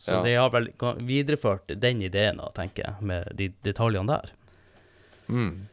[0.00, 0.22] Så Ja.
[0.24, 0.70] de har vel
[1.04, 4.30] videreført den ideen, da, tenker jeg, med de detaljene der.
[5.28, 5.66] Mm.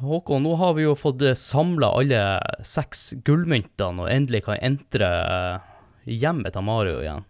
[0.00, 2.20] Håkon, nå har vi jo fått samla alle
[2.64, 5.58] seks gullmyntene og endelig kan entre eh,
[6.06, 7.24] hjemmet til Mario igjen.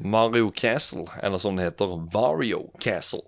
[0.00, 3.22] Mario Castle, eller som det heter, Vario Castle.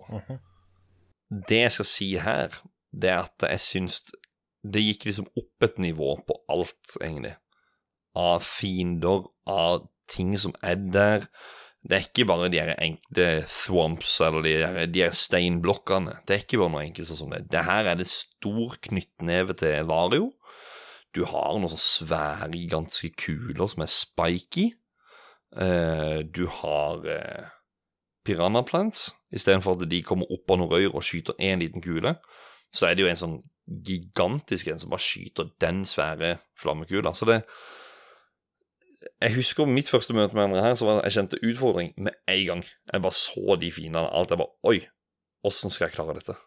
[1.29, 2.59] Det jeg skal si her,
[2.93, 4.01] det er at jeg syns
[4.63, 7.35] det gikk liksom opp et nivå på alt, egentlig.
[8.17, 11.27] Av fiender, av ting som er der.
[11.83, 16.21] Det er ikke bare de her enkle thwomps eller de her, de her steinblokkene.
[16.23, 17.41] Det er ikke bare noe enkelt sånn som det.
[17.51, 20.29] Det her er det stor knyttneve til Vario.
[21.13, 24.69] Du har noen sånne svære, ganske kuler som er spiky.
[25.53, 27.49] Eh, du har eh,
[28.25, 29.11] piranha plants.
[29.33, 32.15] Istedenfor at de kommer opp av noen røyr og skyter én liten kule,
[32.73, 37.13] så er det jo en sånn gigantisk en som bare skyter den svære flammekula.
[37.13, 37.43] Så det
[39.19, 42.45] Jeg husker mitt første møte med andre her, så var jeg kjente utfordring med en
[42.47, 42.61] gang.
[42.63, 44.07] Jeg bare så de fiendene.
[44.07, 44.79] Alt jeg bare Oi,
[45.43, 46.37] åssen skal jeg klare dette?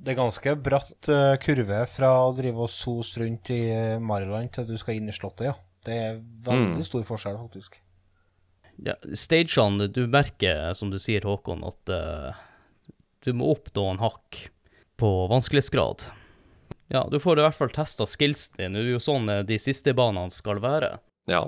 [0.00, 4.54] Det er ganske bratt eh, kurve fra å drive og sos rundt i Mariland Maryland
[4.54, 5.56] til du skal inn i Slottet, ja.
[5.84, 7.80] Det er veldig stor forskjell, faktisk.
[8.84, 12.38] Ja, stagene, du merker, som du sier, Håkon, at uh,
[13.24, 14.46] du må opp noen hakk
[15.00, 16.06] på vanskelighetsgrad.
[16.92, 18.74] Ja, du får i hvert fall testa skillsen din.
[18.74, 20.96] Det er jo sånn eh, de siste banene skal være.
[21.30, 21.44] Ja.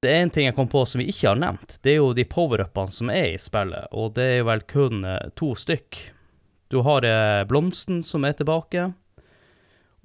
[0.00, 1.80] Det er en ting jeg kom på som vi ikke har nevnt.
[1.82, 5.32] Det er jo de power-upene som er i spillet, og det er vel kun eh,
[5.36, 5.98] to stykk.
[6.70, 8.92] Du har eh, blomsten som er tilbake,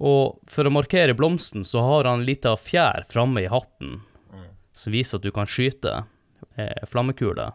[0.02, 4.00] og for å markere blomsten så har han en liten fjær framme i hatten
[4.76, 6.02] som viser at du kan skyte
[6.56, 7.54] eh, flammekuler.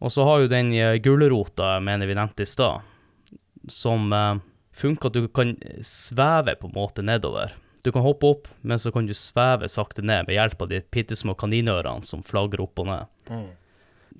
[0.00, 2.86] Og så har jo den eh, gulrota jeg mener vi nevnte i stad,
[3.68, 4.38] som eh,
[4.76, 7.52] funker at du kan sveve på en måte nedover.
[7.84, 10.82] Du kan hoppe opp, men så kan du sveve sakte ned ved hjelp av de
[10.92, 13.50] bitte små kaninørene som flagrer opp og ned.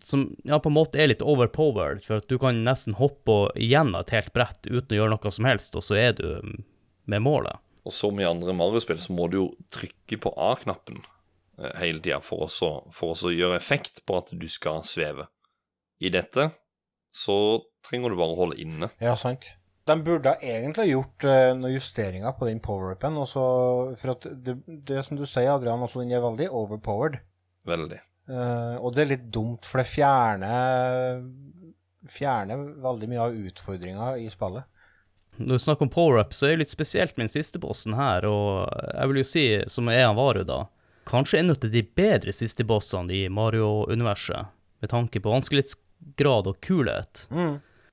[0.05, 3.93] Som ja, på en måte er litt overpowered, for at du kan nesten hoppe igjen
[3.93, 6.55] av et helt brett uten å gjøre noe som helst, og så er du mm,
[7.13, 7.61] med målet.
[7.85, 11.03] Og som i andre Mario-spill så må du jo trykke på A-knappen
[11.81, 15.29] hele tida for, for å gjøre effekt på at du skal sveve.
[16.01, 16.51] I dette
[17.13, 17.37] så
[17.87, 18.91] trenger du bare å holde inne.
[19.03, 19.53] Ja, sant.
[19.89, 23.19] De burde egentlig ha gjort uh, noen justeringer på den power-upen.
[23.27, 27.19] For at det, det som du sier, Adrian, altså den er veldig overpowered.
[27.69, 27.99] Veldig.
[28.31, 31.25] Uh, og det er litt dumt, for det fjerner,
[32.09, 34.69] fjerner veldig mye av utfordringa i spillet.
[35.41, 38.27] Når du snakker om power-up, så er det litt spesielt med den siste bossen her,
[38.29, 40.65] og jeg vil jo si, som er han Varu da,
[41.09, 47.27] kanskje en av de bedre siste bossene i Mario-universet, med tanke på vanskelighetsgrad og kulhet.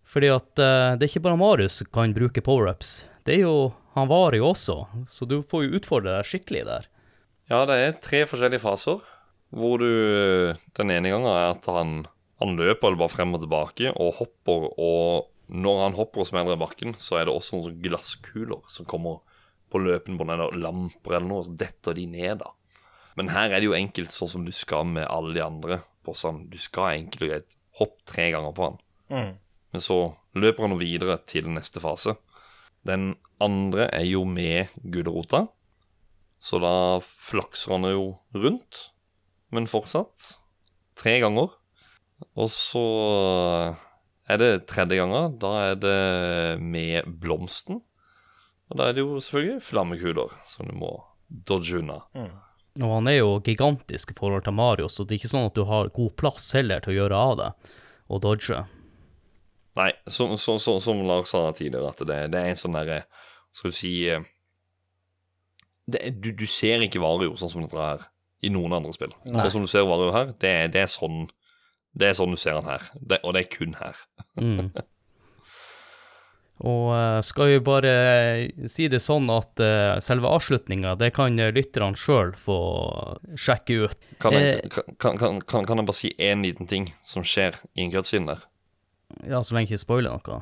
[0.07, 3.55] Fordi at uh, det er ikke bare Mario som kan bruke power-ups, det er jo
[3.97, 6.85] han Varu også, så du får jo utfordre deg skikkelig der.
[7.49, 9.01] Ja, det er tre forskjellige faser,
[9.55, 12.05] hvor du Den ene gangen er at han,
[12.41, 16.57] han løper eller bare frem og tilbake og hopper, og når han hopper og smeller
[16.57, 19.23] i bakken, så er det også noen glasskuler som kommer
[19.71, 22.53] på løpen på den, eller lamper eller noe, så detter de ned, da.
[23.17, 26.45] Men her er det jo enkelt, sånn som du skal med alle de andre bossene.
[26.51, 28.79] Du skal enkelt og greit hoppe tre ganger på han.
[29.73, 29.97] Men så
[30.37, 32.15] løper han videre til neste fase.
[32.87, 35.47] Den andre er jo med gulrota.
[36.39, 38.05] Så da flakser han jo
[38.37, 38.91] rundt,
[39.51, 40.37] men fortsatt.
[40.97, 41.51] Tre ganger.
[42.37, 42.85] Og så
[44.29, 45.33] er det tredje ganger.
[45.41, 47.81] Da er det med blomsten.
[48.69, 50.91] Og da er det jo selvfølgelig flammekuler som du må
[51.29, 52.01] dodge unna.
[52.77, 55.57] Og han er jo gigantisk i forhold til Mario, så det er ikke sånn at
[55.57, 57.51] du har god plass heller til å gjøre av det,
[58.13, 58.63] og dodge.
[59.77, 63.03] Nei, som, som, som, som Lars sa tidligere, at det, det er en sånn derre
[63.53, 64.23] Skal du si eh,
[65.87, 68.07] det, du, du ser ikke Vario sånn som dette her
[68.45, 69.13] i noen andre spill.
[69.25, 69.41] Nei.
[69.41, 71.25] Sånn som du ser Vario her, det, det er sånn
[71.97, 72.83] Det er sånn du ser han her.
[73.23, 74.01] Og det er kun her.
[74.37, 74.69] Mm.
[76.65, 77.91] Og eh, skal vi bare
[78.71, 82.55] si det sånn at eh, selve avslutninga, det kan eh, lytterne sjøl få
[83.37, 83.97] sjekke ut.
[84.23, 84.69] Kan jeg, Eh.
[84.97, 88.45] kan, kan, kan, jeg bare si én liten ting som skjer i en cutscene der?
[89.29, 90.41] Ja, så lenge jeg ikke spoiler noe.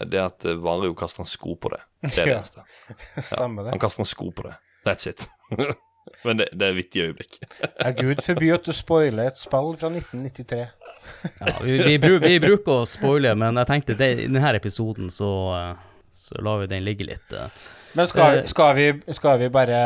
[0.00, 1.80] Det at eh, Vario kaster en sko på det.
[2.04, 2.40] Det er det Ja.
[2.42, 2.66] eneste.
[3.32, 3.70] Stemmer det.
[3.78, 4.54] Han kaster en sko på det.
[4.84, 5.24] That's it.
[6.24, 7.34] Men det, det er et vittig øyeblikk.
[7.80, 10.66] Ja, Gud forby at du spoiler et spill fra 1993.
[11.40, 15.10] Ja, vi, vi, bru, vi bruker å spoile, men jeg tenkte det, i denne episoden
[15.12, 17.32] så, eh, så lar vi den ligge litt.
[17.32, 17.48] eh.
[17.98, 18.44] Men skal, Eh.
[18.46, 18.86] skal, vi,
[19.16, 19.78] skal vi bare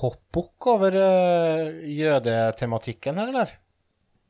[0.00, 3.52] hoppe bukk over uh, jødetematikken her, eller?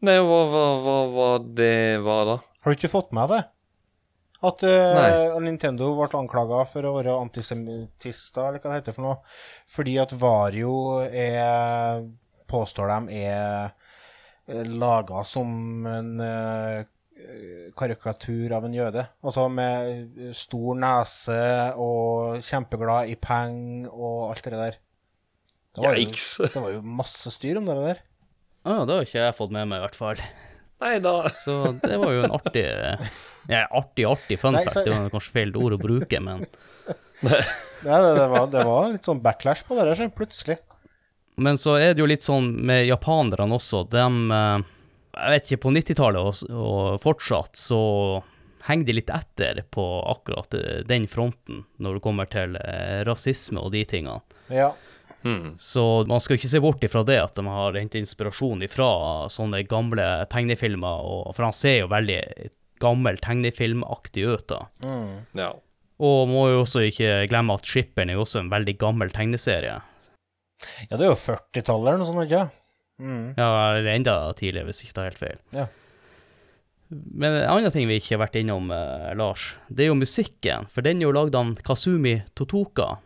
[0.05, 2.35] Nei, hva, hva, hva, hva det var da?
[2.61, 3.43] Har du ikke fått med det?
[4.45, 9.17] At uh, Nintendo ble anklaga for å være antisemittister, eller hva det heter for noe,
[9.73, 10.75] fordi at Vario
[11.09, 12.05] er
[12.53, 13.71] Påstår de er
[14.47, 16.85] laga som en eh,
[17.77, 19.07] karikatur av en jøde.
[19.25, 21.43] Altså med stor nese
[21.81, 24.81] og kjempeglad i penger og alt det der.
[25.75, 26.11] Det var, jo,
[26.55, 28.03] det var jo masse styr om det der.
[28.65, 30.21] Å, det har ikke jeg fått med meg, i hvert fall.
[30.85, 31.17] Nei da.
[31.45, 32.65] Så det var jo en artig
[33.49, 34.85] Ja, artig, artig fun fact.
[34.85, 36.45] Det var kanskje feil ord å bruke, men
[37.25, 40.59] Nei, det, det, var, det var litt sånn backlash på det der, så plutselig.
[41.35, 43.85] Men så er det jo litt sånn med japanerne også.
[43.91, 44.65] De eh,
[45.15, 47.83] Jeg vet ikke, på 90-tallet og, og fortsatt så
[48.65, 53.63] henger de litt etter på akkurat eh, den fronten når det kommer til eh, rasisme
[53.63, 54.21] og de tingene.
[54.49, 54.73] Ja.
[55.25, 55.55] Hmm.
[55.59, 58.89] Så man skal ikke se bort ifra det at de har hentet inspirasjon ifra
[59.33, 62.21] sånne gamle tegnefilmer, og, for han ser jo veldig
[62.83, 64.61] gammel tegnefilmaktig ut da.
[65.39, 65.55] Ja.
[66.05, 69.79] Og må jo også ikke glemme at Shipperen er jo også en veldig gammel tegneserie.
[70.89, 72.45] Ja, det er jo 40-tallet eller noe sånt, ikke
[73.03, 73.25] mm.
[73.39, 75.41] Ja, eller enda tidligere, hvis ikke tar helt feil.
[75.55, 75.67] Ja.
[76.95, 80.69] Men en annen ting vi ikke har vært innom, eh, Lars, det er jo musikken.
[80.71, 82.99] For den er jo lagd av Kazumi Totoka.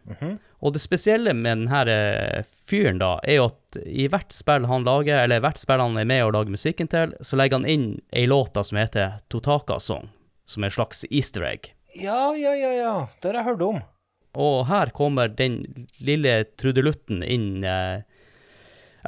[0.58, 4.86] Og det spesielle med denne eh, fyren, da, er jo at i hvert spill han
[4.86, 7.88] lager, eller hvert spill han er med og lager musikken til, så legger han inn
[8.10, 10.10] ei låt som heter Totaka Song,
[10.48, 11.72] som er en slags easter egg.
[11.94, 12.94] Ja, ja, ja, ja.
[13.22, 13.80] Det har jeg hørt om.
[14.38, 15.60] Og her kommer den
[16.04, 18.04] lille trudelutten inn eh,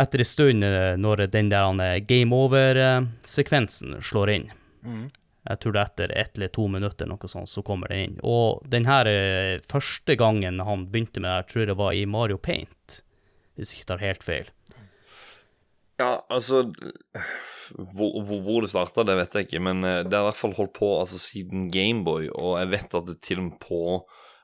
[0.01, 4.51] etter en stund eh, når den der eh, game over-sekvensen slår inn.
[5.49, 8.17] Jeg tror det er etter ett eller to minutter, noe sånt, så kommer den inn.
[8.27, 11.97] Og den her eh, første gangen han begynte med det, jeg tror jeg det var
[11.97, 13.01] i Mario Paint,
[13.57, 14.51] hvis jeg ikke tar helt feil.
[16.01, 16.63] Ja, altså
[17.71, 20.57] Hvor, hvor, det starta, det vet jeg ikke, men eh, det har i hvert fall
[20.59, 23.83] holdt på altså, siden Gameboy, og jeg vet at det til og med på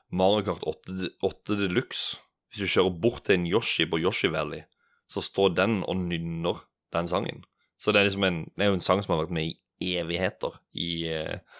[0.09, 4.63] Mario Kart 8, 8 Deluxe Hvis du kjører bort til en Yoshi på Yoshi Valley,
[5.11, 6.61] så står den og nynner
[6.95, 7.43] den sangen.
[7.77, 9.51] Så det er liksom en, det er jo en sang som har vært med
[9.83, 11.59] i evigheter i eh,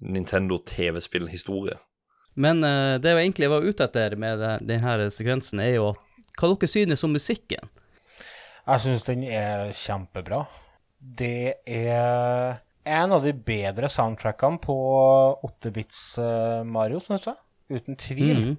[0.00, 1.76] Nintendo TV-spillhistorie.
[2.34, 6.02] Men eh, det jeg egentlig var ute etter med denne sekvensen, er jo at
[6.40, 7.70] hva dere synes om musikken?
[8.64, 10.46] Jeg syns den er kjempebra.
[10.98, 14.76] Det er en av de bedre soundtrackene på
[15.46, 17.43] 8-bits eh, Mario, syns jeg.
[17.72, 18.38] Uten tvil.
[18.38, 18.56] Mhm.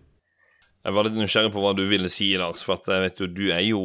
[0.85, 3.27] Jeg var litt nysgjerrig på hva du ville si, Lars, for at jeg vet jo,
[3.33, 3.81] du er jo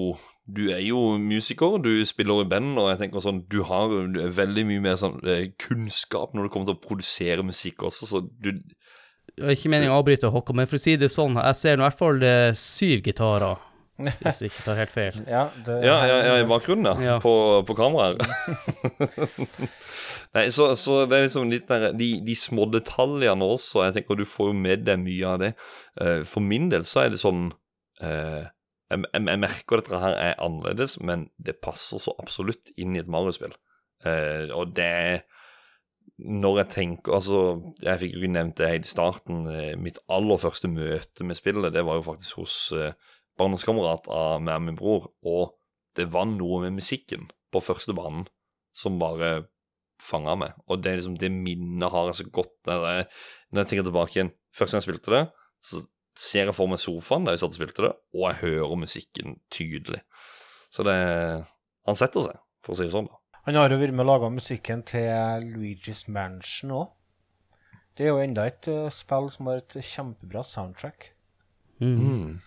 [0.51, 4.19] du er jo musiker, du spiller i band, og jeg tenker sånn, du har du
[4.25, 8.09] er veldig mye mer sånn eh, kunnskap når det kommer til å produsere musikk også,
[8.11, 8.53] så du
[9.31, 11.79] Det var ikke meningen å avbryte Håkon, men for å si det sånn, jeg ser
[11.79, 13.63] nå i hvert fall eh, syv gitarer,
[14.23, 15.21] hvis jeg ikke tar helt feil.
[15.29, 17.15] Ja, det, Ja, ja, ja i bakgrunnen, ja.
[17.15, 17.17] Ja.
[17.23, 17.35] På,
[17.67, 18.23] på kameraet.
[20.37, 24.21] Nei, så, så det er liksom litt der De, de små detaljene også, jeg tenker
[24.21, 25.53] du får jo med deg mye av det.
[26.01, 27.49] Eh, for min del så er det sånn
[28.05, 28.47] eh,
[28.91, 32.97] jeg, jeg, jeg merker at dette her er annerledes, men det passer så absolutt inn
[32.97, 33.55] i et Mario-spill.
[34.07, 35.23] Eh, og det er
[36.21, 37.41] Når jeg tenker Altså,
[37.85, 39.43] jeg fikk jo ikke nevnt det helt i starten.
[39.49, 42.93] Eh, mitt aller første møte med spillet, det var jo faktisk hos eh,
[43.41, 45.57] barndomskamerat av meg og min bror, og
[45.99, 48.29] det var noe med musikken på første banen
[48.77, 49.49] som bare
[50.01, 50.59] fanga meg.
[50.71, 53.09] Og det er liksom det minnet har jeg så godt når jeg,
[53.51, 54.35] når jeg tenker tilbake igjen.
[54.57, 55.25] Første gang jeg spilte det,
[55.67, 55.83] så
[56.21, 59.41] ser jeg for meg sofaen der jeg satt og spilte det, og jeg hører musikken
[59.53, 60.03] tydelig.
[60.71, 60.99] Så det
[61.89, 63.17] Han setter seg, for å si det sånn, da.
[63.47, 66.91] Han har jo vært med og laga musikken til Luigi's Mansion òg.
[67.97, 71.09] Det er jo enda et eh, spill som har et kjempebra soundtrack.
[71.81, 72.39] Mhm.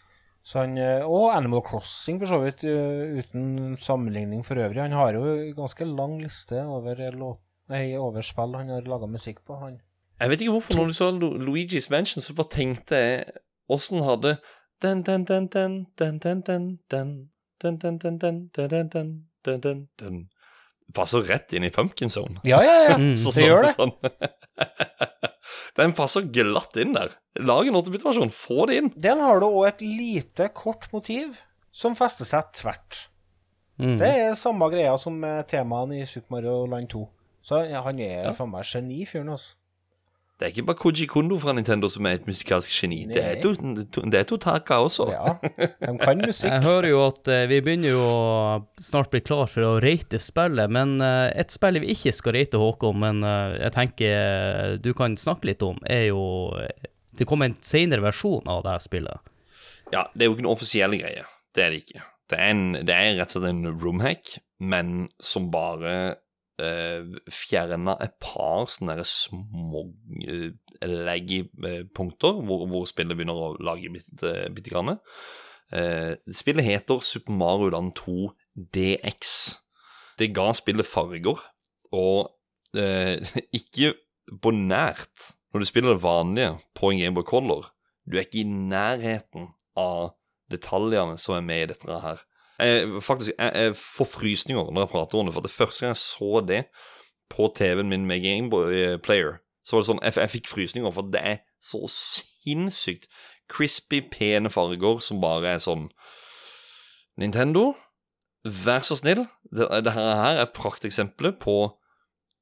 [0.44, 4.82] Så han, eh, og Animal Crossing, for så vidt, eh, uten sammenligning for øvrig.
[4.82, 7.40] Han har jo en ganske lang liste over, eh, låt,
[7.72, 9.60] nei, over spill han har laga musikk på.
[9.62, 9.80] Han.
[10.20, 13.26] Jeg vet ikke hvorfor, når du så Lu Luigi's Mansion, så bare tenkte jeg
[13.72, 14.38] åssen hadde
[14.84, 17.30] den, den, den, den, den, den, den, den,
[17.64, 20.30] den, den, den, den, den, den, den, den, den, den.
[20.94, 22.42] Passer rett inn i Pumpkin Zone.
[22.44, 22.98] Ja, ja, ja.
[23.00, 23.16] Mm.
[23.16, 23.72] Så, det gjør det.
[23.78, 23.96] Sånn.
[25.80, 27.16] Den passer glatt inn der.
[27.42, 28.92] Lag en 8-bit-versjon, få det inn.
[28.94, 31.40] Den har du òg et lite, kort motiv
[31.74, 33.08] som fester seg tvert.
[33.82, 33.98] Mm.
[33.98, 37.02] Det er samme greia som med temaene i Super Mario Land 2.
[37.44, 39.58] Så ja, han er faen meg geni, fyren, altså.
[40.44, 43.06] Det er ikke bare Koji Kondo fra Nintendo som er et musikalsk geni.
[43.08, 43.54] Det er, to,
[44.12, 45.06] det er Totaka også.
[45.14, 46.50] Ja, de kan musikk.
[46.50, 48.08] Jeg hører jo at eh, vi begynner jo
[48.84, 52.60] snart bli klar for å rate spillet, men eh, et spill vi ikke skal rate,
[52.60, 56.26] Håkon, men eh, jeg tenker du kan snakke litt om, er jo
[57.16, 59.32] Det kommer en senere versjon av det her spillet.
[59.96, 61.24] Ja, det er jo ikke noe offisielle greie.
[61.56, 62.04] Det er det ikke.
[62.28, 66.18] Det er, en, det er rett og slett en roomhack, men som bare
[67.34, 70.52] fjerna et par sånne der små uh,
[70.86, 74.98] leggy eh, punkter, hvor, hvor spillet begynner å lage bitte, bitte grann.
[75.74, 78.32] Eh, spillet heter Super Mario Land 2
[78.76, 79.34] DX.
[80.20, 81.42] Det ga spillet farger,
[81.92, 82.30] og
[82.78, 83.18] eh,
[83.60, 83.96] ikke
[84.42, 87.68] på nært Når du spiller det vanlige på en Gameboy Color,
[88.10, 90.16] du er ikke i nærheten av
[90.50, 92.24] detaljene som er med i dette her.
[92.64, 95.94] Jeg, faktisk, jeg, jeg får frysninger når jeg prater om det, for det første gang
[95.94, 96.62] jeg så det
[97.34, 100.94] på TV-en min med Gameboy eh, Player, så var det sånn Jeg, jeg fikk frysninger,
[100.96, 103.10] for det er så sinnssykt
[103.52, 105.90] crispy, pene farger som bare er sånn
[107.20, 107.74] Nintendo,
[108.44, 109.28] vær så snill.
[109.54, 111.58] Dette det her er prakteksempelet på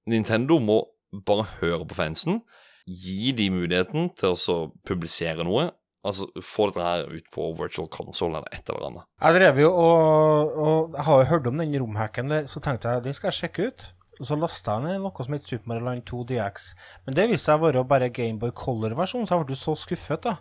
[0.09, 0.79] Nintendo må
[1.27, 2.39] bare høre på fansen,
[2.87, 4.57] gi de muligheten til å
[4.87, 5.69] publisere noe.
[6.01, 9.07] Altså, Få dette her ut på virtual console eller et eller annet.
[9.21, 12.89] Jeg drev jo og, og jeg har jo hørt om den romhacken der, så tenkte
[12.89, 13.89] jeg den skal jeg sjekke ut.
[14.21, 16.71] Og så lasta jeg ned noe som het Super Mario Land 2 DX.
[17.05, 20.35] Men det viste seg å være bare Gameboy Color-versjonen, så jeg ble så skuffet, da.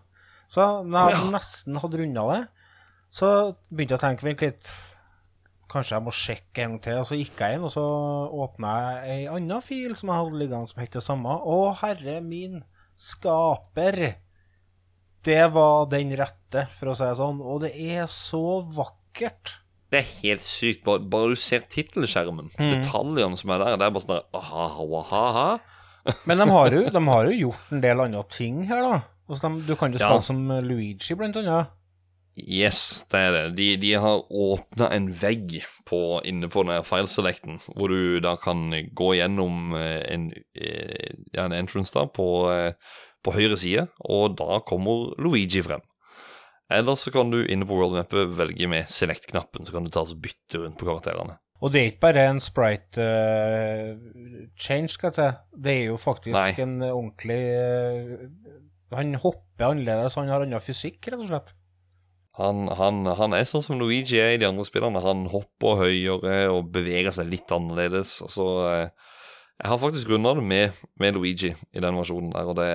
[0.50, 2.40] Så når jeg nesten hadde runda det,
[3.14, 3.28] så
[3.70, 4.72] begynte jeg å tenke vent litt
[5.70, 6.96] Kanskje jeg må sjekke en gang til.
[6.98, 7.84] Og så gikk jeg inn, og så
[8.42, 11.36] åpna jeg ei anna fil som jeg hadde liggende som het det samme.
[11.46, 12.64] Å, herre min
[12.98, 14.00] skaper!
[15.26, 17.40] Det var den rette, for å si det sånn.
[17.44, 19.56] Og det er så vakkert.
[19.90, 20.84] Det er helt sykt.
[20.86, 24.68] Bare, bare du ser tittelskjermen, detaljene som er der, det er bare sånn der aha,
[24.70, 26.14] aha, aha.
[26.30, 29.00] Men de har, jo, de har jo gjort en del andre ting her, da.
[29.28, 30.14] Altså, de, du kan jo Ja.
[30.24, 31.76] som Luigi, blant annet.
[32.40, 33.42] Yes, det er det.
[33.58, 35.58] De, de har åpna en vegg
[35.90, 41.52] på, inne på den fileselecten, hvor du da kan gå gjennom eh, en, eh, en
[41.52, 42.72] entrance da på, eh,
[43.24, 45.82] på høyre side, og da kommer Luigi frem.
[46.70, 50.20] Eller så kan du inne på worldmappet velge med select-knappen, så kan du ta og
[50.22, 51.40] bytte rundt på karakterene.
[51.60, 53.96] Og det er ikke bare en sprite uh,
[54.56, 55.26] change, skal jeg si.
[55.66, 56.54] Det er jo faktisk Nei.
[56.62, 58.22] en ordentlig uh,
[58.96, 61.52] Han hopper annerledes, han har annen fysikk, rett og slett.
[62.40, 65.02] Han, han, han er sånn som Luigi er i de andre spillene.
[65.04, 68.14] Han hopper høyere og beveger seg litt annerledes.
[68.32, 69.10] Så eh,
[69.60, 72.72] jeg har faktisk runda det med, med Luigi i den versjonen der, og det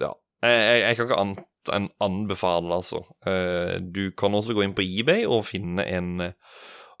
[0.00, 0.12] Ja.
[0.42, 1.46] Jeg, jeg, jeg kan ikke annet
[1.76, 3.02] enn anbefale, altså.
[3.28, 6.22] Eh, du kan også gå inn på eBay og finne en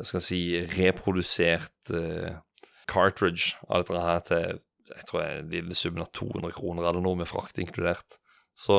[0.00, 0.40] jeg skal si
[0.76, 2.36] reprodusert eh,
[2.88, 7.18] cartridge av dette her til jeg tror jeg lille summen av 200 kroner eller noe
[7.20, 8.18] med frakt inkludert.
[8.58, 8.76] Så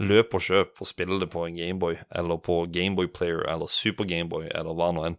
[0.00, 4.08] løp og kjøp og spill det på en Gameboy, eller på Gameboy Player, eller Super
[4.08, 5.18] Gameboy, eller hva nå enn.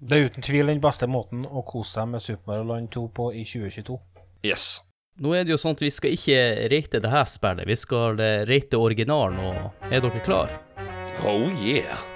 [0.00, 3.04] Det er uten tvil den beste måten å kose seg med Super Mario Land 2
[3.14, 3.98] på i 2022.
[4.44, 4.66] Yes.
[5.22, 6.40] Nå er det jo sånn at vi skal ikke
[6.72, 10.50] rate det her spillet, vi skal eh, rate originalen, og er dere klar?
[11.22, 12.13] Oh yeah.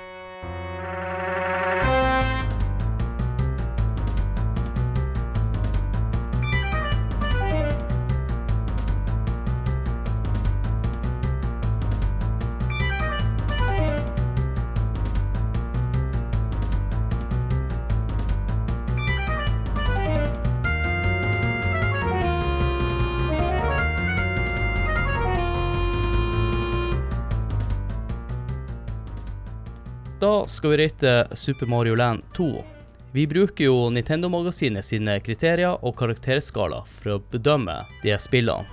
[30.48, 32.64] Skal vi rate Super Mario Land 2.
[33.12, 38.66] Vi bruker jo Nintendo-magasinet sine kriterier og karakterskala for å bedømme de spillene.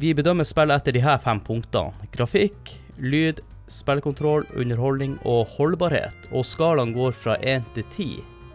[0.00, 2.08] Vi bedømmer spillet etter de her fem punktene.
[2.14, 3.40] Grafikk, lyd,
[3.70, 6.28] spillkontroll, underholdning og holdbarhet.
[6.30, 8.10] Og skalaen går fra 1 til 10.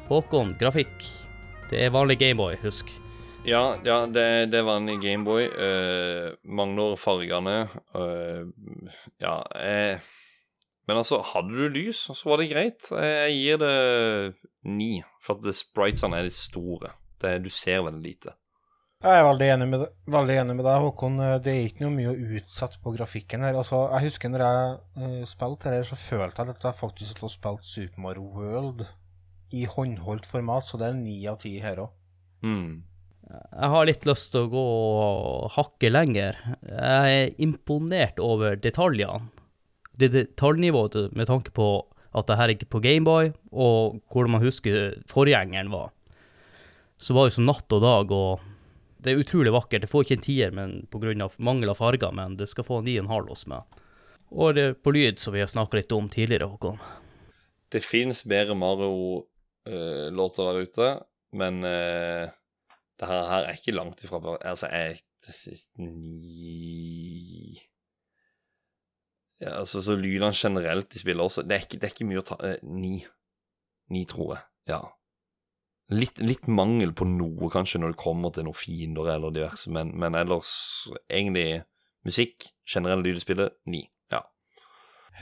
[0.08, 1.10] Håkon, grafikk.
[1.72, 2.94] Det er vanlig Gameboy, husk.
[3.46, 5.50] Ja, ja det, det var en Gameboy.
[5.52, 7.66] Uh, Magnor fargene.
[7.94, 8.48] Uh,
[9.22, 10.14] ja eh,
[10.86, 12.90] Men altså, hadde du lys, så var det greit.
[12.94, 13.76] Jeg, gir det
[14.70, 16.94] ni, for at spritesene er litt store.
[17.22, 18.36] Det, du ser veldig lite.
[19.06, 21.18] Jeg er veldig enig med, veldig enig med deg, Håkon.
[21.44, 23.58] Det er ikke noe mye å utsette på grafikken her.
[23.60, 27.34] Altså, jeg husker når jeg uh, spilte her, så følte jeg at jeg faktisk hadde
[27.36, 28.86] spilt Super Mario World
[29.54, 31.94] i håndholdt format, så det er ni av ti her òg.
[32.46, 32.84] Mm.
[33.26, 34.66] Jeg har litt lyst til å gå
[35.56, 36.38] hakket lenger.
[36.70, 39.30] Jeg er imponert over detaljene.
[40.00, 41.68] Det detaljnivået med tanke på
[42.16, 45.92] at det her er på Gameboy, og hvordan man husker forgjengeren var.
[46.98, 48.44] Så var det som natt og dag, og
[49.04, 49.84] det er utrolig vakkert.
[49.84, 50.54] Det får ikke en tier
[50.92, 51.30] pga.
[51.38, 53.82] mangel av farger, men det skal få en 9,5 hos meg.
[54.32, 56.80] Og det er på lyd, som vi har snakka litt om tidligere, Håkon.
[57.72, 60.90] Det fins bedre Mario-låter der ute,
[61.36, 62.32] men uh,
[62.96, 65.02] det her er ikke langt ifra Altså, jeg
[65.82, 67.58] Ni
[69.42, 72.22] ja, Altså, så lydene generelt de spiller også Det er ikke, det er ikke mye
[72.22, 72.98] å ta eh, Ni.
[73.92, 74.46] Ni, tror jeg.
[74.72, 74.82] Ja.
[75.94, 79.92] Litt, litt mangel på noe, kanskje, når det kommer til noen fiender eller diverse, men,
[79.94, 80.50] men ellers
[81.06, 81.62] egentlig
[82.06, 83.84] musikk, generell lyd i spillet, ni.
[84.10, 84.24] Ja.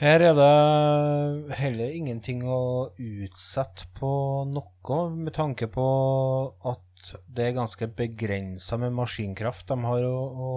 [0.00, 2.62] Her er det heller ingenting å
[2.96, 4.14] utsette på
[4.48, 5.86] noe, med tanke på
[6.72, 10.16] at det er ganske begrensa med maskinkraft de har å,
[10.48, 10.52] å,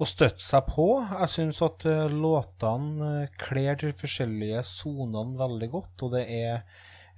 [0.00, 0.86] å støtte seg på.
[1.20, 6.62] Jeg syns at eh, låtene eh, kler de forskjellige sonene veldig godt, og det er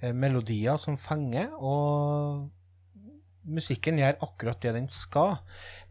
[0.01, 1.53] eh, melodier som fenger.
[1.59, 2.49] og
[3.43, 5.33] musikken gjør akkurat det den skal.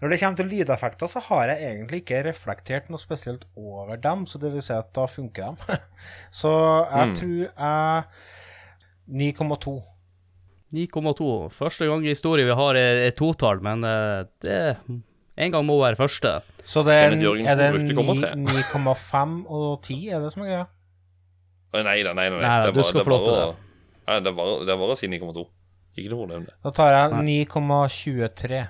[0.01, 4.23] Når det kommer til lydeffekter, så har jeg egentlig ikke reflektert noe spesielt over dem,
[4.25, 5.77] så det vil si at da funker de.
[6.41, 6.53] så
[6.89, 7.15] jeg Mm.
[7.21, 9.75] tror jeg 9,2.
[10.73, 11.29] 9,2.
[11.53, 13.85] Første gang i historien vi har et totall, men
[14.41, 14.57] det
[15.37, 16.35] en gang må være første.
[16.65, 18.33] Så det er, er det brukte komma tre.
[18.37, 20.67] 9,5 og 10, er det som er greia?
[21.73, 22.37] Nei da, nei, nei.
[22.37, 22.45] nei.
[22.45, 23.47] Nei, det er du bare- skal det er få lov til det.
[24.07, 25.45] Nei, det er bare, det er bare å si 9,2.
[25.97, 26.55] Ikke noe problem, det.
[26.65, 28.63] Da tar jeg 9,23.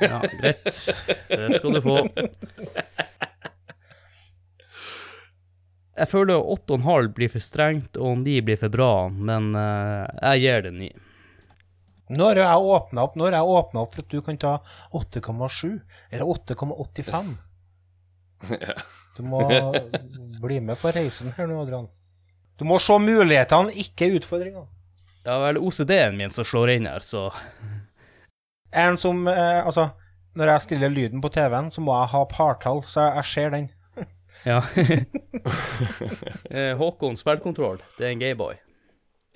[0.00, 0.64] Ja, greit.
[0.66, 1.96] Det skal du få.
[5.96, 10.66] Jeg føler 8,5 blir for strengt, og 9 blir for bra, men eh, jeg gir
[10.66, 10.90] det 9.
[12.08, 14.52] Nå har jeg åpna opp, opp for at du kan ta
[14.94, 15.80] 8,7
[16.10, 17.34] eller 8,85.
[19.16, 19.40] Du må
[20.42, 21.86] bli med på reisen her nå, Adrian.
[22.60, 24.66] Du må se mulighetene, ikke utfordringene.
[25.24, 27.30] Det er vel OCD-en min som slår inn her, så
[28.76, 29.88] En som eh, Altså,
[30.36, 33.56] når jeg stiller lyden på TV-en, så må jeg ha partall, så jeg, jeg ser
[33.56, 33.70] den.
[34.52, 34.60] ja.
[36.50, 37.80] Eh, Håkon, spillkontroll.
[37.96, 38.60] Det er en Gayboy.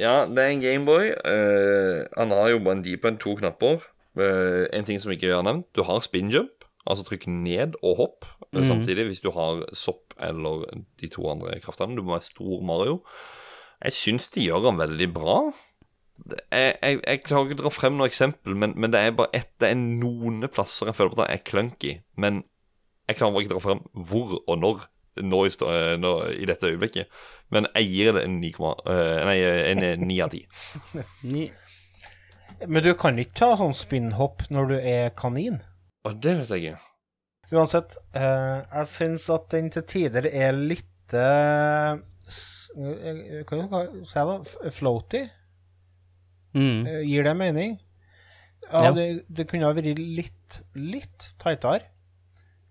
[0.00, 1.12] Ja, det er en Gameboy.
[1.28, 3.84] Uh, han har jo bare en deep end, to knapper.
[4.16, 7.96] Uh, en ting som ikke er nevnt, du har spin jump, altså trykk ned og
[8.00, 8.64] hopp mm.
[8.66, 10.64] samtidig hvis du har sopp eller
[11.00, 11.96] de to andre kraftene.
[11.96, 13.00] Du må være stor Mario.
[13.84, 15.36] Jeg syns de gjør han veldig bra.
[16.52, 19.32] Jeg, jeg, jeg klarer ikke å dra frem noe eksempel, men, men det er bare
[19.32, 22.42] ett Det er noen plasser jeg føler på at det er clunky, men
[23.08, 23.80] jeg klarer bare ikke å dra frem
[24.10, 24.84] hvor og når
[25.22, 27.08] nå i, stå- eh, nå, i dette øyeblikket.
[27.50, 28.52] Men gir det en 9,
[28.86, 29.38] eh, nei,
[29.72, 30.46] en 9 av 10.
[31.24, 31.48] 9.
[32.68, 35.60] Men du kan ikke ta sånn spinnhopp når du er kanin.
[36.04, 36.86] Å, det vet jeg ikke.
[37.56, 44.04] Uansett, eh, jeg syns at den til tider er litt eh, eh, Hva skal jeg
[44.06, 44.70] si da?
[44.76, 45.22] Floaty?
[46.54, 46.84] Mm.
[46.86, 47.78] Eh, Gir det mening?
[48.70, 48.92] Ja, Ja.
[48.94, 51.80] Det, det kunne ha vært litt, litt tightere.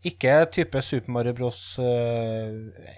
[0.08, 1.60] Ikke type Super Mario Bros.
[1.84, 2.54] eh,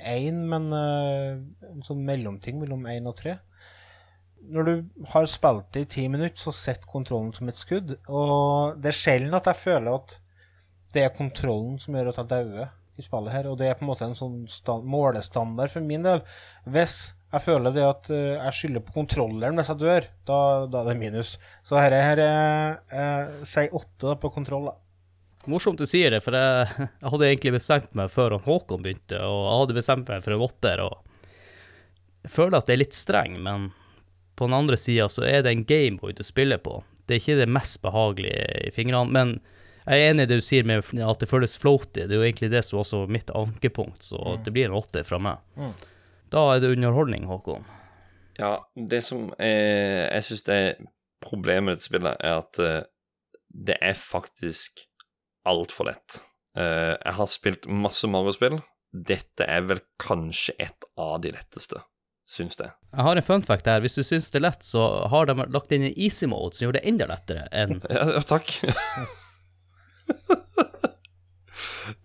[0.05, 1.39] 1, men eh,
[1.71, 3.37] en sånn mellomting mellom 1 og 3.
[4.51, 4.73] Når du
[5.13, 7.95] har spilt det i ti minutter, så sitter kontrollen som et skudd.
[8.09, 10.19] Og det er sjelden at jeg føler at
[10.93, 13.49] det er kontrollen som gjør at jeg dauer i spillet her.
[13.49, 16.21] Og det er på en måte en sånn sta- målestandard for min del.
[16.69, 20.39] Hvis jeg føler det at eh, jeg skylder på kontrolleren hvis jeg dør, da,
[20.73, 21.35] da er det minus.
[21.65, 24.69] Så her er, her er eh, si åtte på kontroll.
[24.69, 24.77] da.
[25.49, 26.67] Morsomt du sier det, for jeg,
[27.01, 30.45] jeg hadde egentlig bestemt meg før Håkon begynte, og jeg hadde bestemt meg for en
[30.45, 30.99] åtter, og
[32.21, 33.71] jeg føler at det er litt streng, men
[34.37, 36.83] på den andre sida så er det en Gameboy du spiller på.
[37.05, 39.33] Det er ikke det mest behagelige i fingrene, men
[39.81, 42.05] jeg er enig i det du sier med at det føles floaty.
[42.05, 45.05] Det er jo egentlig det som også er mitt ankepunkt, så det blir en åtter
[45.07, 45.41] fra meg.
[46.31, 47.65] Da er det underholdning, Håkon.
[48.37, 50.67] Ja, det som er, jeg syns er
[51.21, 52.79] problemet med dette spillet, er at eh,
[53.51, 54.85] det er faktisk
[55.47, 56.21] altfor lett.
[56.57, 58.59] Uh, jeg har spilt masse Mario-spill.
[58.91, 61.79] Dette er vel kanskje et av de letteste,
[62.27, 62.71] syns jeg.
[62.91, 63.79] Jeg har en fun fact her.
[63.83, 64.81] Hvis du syns det er lett, så
[65.11, 68.23] har de lagt inn en easy mode som gjør det enda lettere enn Ja, ja,
[68.27, 68.47] takk.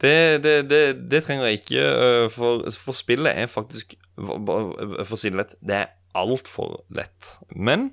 [0.02, 0.16] det,
[0.46, 5.30] det, det, det trenger jeg ikke, øh, for, for spillet er faktisk for å si
[5.30, 7.36] det lett, det er altfor lett.
[7.52, 7.90] Men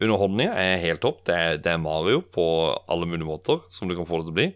[0.00, 1.22] underholdninga er helt topp.
[1.28, 2.44] Det er, det er Mario på
[2.88, 4.48] alle mulige måter som du kan få det til å bli.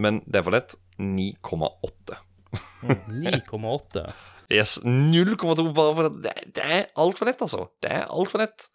[0.00, 0.76] Men det er for lett.
[1.00, 2.18] 9,8.
[2.82, 4.04] 9,8.
[4.50, 6.24] Yes, 0,2 bare for det.
[6.24, 7.68] Det, det er altfor lett, altså.
[7.82, 8.66] Det er altfor lett.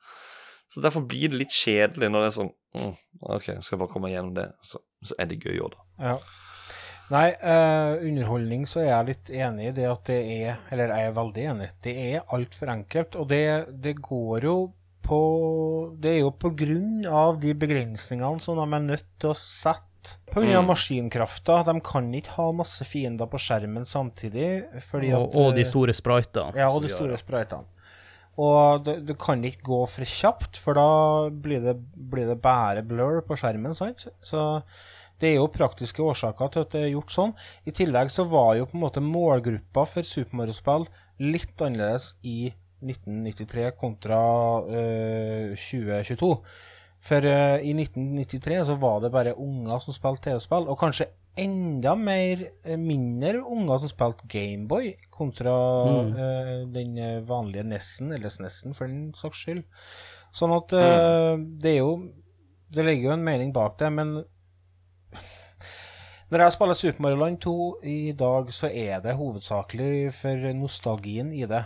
[0.71, 2.95] Så derfor blir det litt kjedelig når det er sånn mm,
[3.35, 4.47] OK, skal jeg bare komme gjennom det.
[4.65, 6.09] Så, så er det gøy òg, da.
[6.09, 6.17] Ja.
[7.13, 11.09] Nei, uh, underholdning så er jeg litt enig i det at det er Eller jeg
[11.11, 11.67] er veldig enig.
[11.85, 13.17] Det er altfor enkelt.
[13.21, 13.43] Og det,
[13.83, 14.55] det går jo
[15.05, 15.19] på
[16.01, 19.91] Det er jo på grunn av de begrensningene som de er nødt til å sette.
[20.31, 21.61] På grunn av maskinkrafta.
[21.67, 24.49] De kan ikke ha masse fiender på skjermen samtidig.
[24.89, 26.57] Fordi Og, at, og de eh, store spritene.
[26.59, 27.67] Ja, og de store spritene.
[28.41, 30.89] Og det, det kan ikke gå for kjapt, for da
[31.31, 34.09] blir det, blir det bare blur på skjermen, sant?
[34.25, 34.41] Så
[35.23, 37.33] det er jo praktiske årsaker til at det er gjort sånn.
[37.63, 40.89] I tillegg så var jo på en måte målgruppa for Super Mario-spill
[41.23, 42.51] litt annerledes i
[42.83, 44.19] 1993 kontra
[44.67, 46.33] eh, 2022.
[47.05, 51.95] For uh, i 1993 så var det bare unger som spilte TV-spill, og kanskje enda
[51.99, 55.55] mer eh, mindre unger som spilte Gameboy kontra
[56.01, 59.65] eh, den eh, vanlige Nessen, eller Snessen for den saks skyld.
[60.35, 61.91] Sånn at eh, det er jo
[62.75, 64.15] Det ligger jo en mening bak det, men
[66.31, 71.31] når jeg spiller Super Mario Land 2 i dag, så er det hovedsakelig for nostalgien
[71.31, 71.61] i det.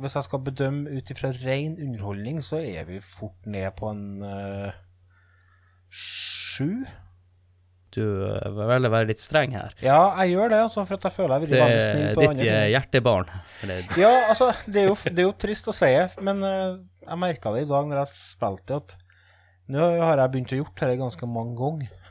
[0.00, 4.22] Hvis jeg skal bedømme ut ifra ren underholdning, så er vi fort ned på en
[4.24, 4.72] uh,
[5.92, 6.84] sju.
[7.92, 9.74] Du eh, velger å være litt streng her.
[9.84, 12.22] Ja, jeg gjør det, altså, for at jeg føler jeg vil være snill er på
[12.22, 12.70] ditt andre ting.
[12.72, 13.32] hjertebarn.
[14.00, 15.90] Ja, altså, det er jo, det er jo trist å si,
[16.24, 18.96] men uh, jeg merka det i dag når jeg spilte, at
[19.72, 22.01] nå har jeg begynt å gjøre dette ganske mange ganger.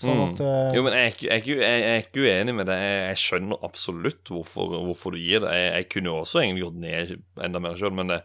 [0.00, 0.76] Sånn at mm.
[0.76, 2.78] Jo, men jeg jeg er jeg er ikke uenig med det.
[2.82, 5.54] Jeg, jeg skjønner absolutt hvorfor, hvorfor du gir det.
[5.56, 7.14] Jeg, jeg kunne jo også egentlig gått ned
[7.48, 8.20] enda mer sjøl, men det,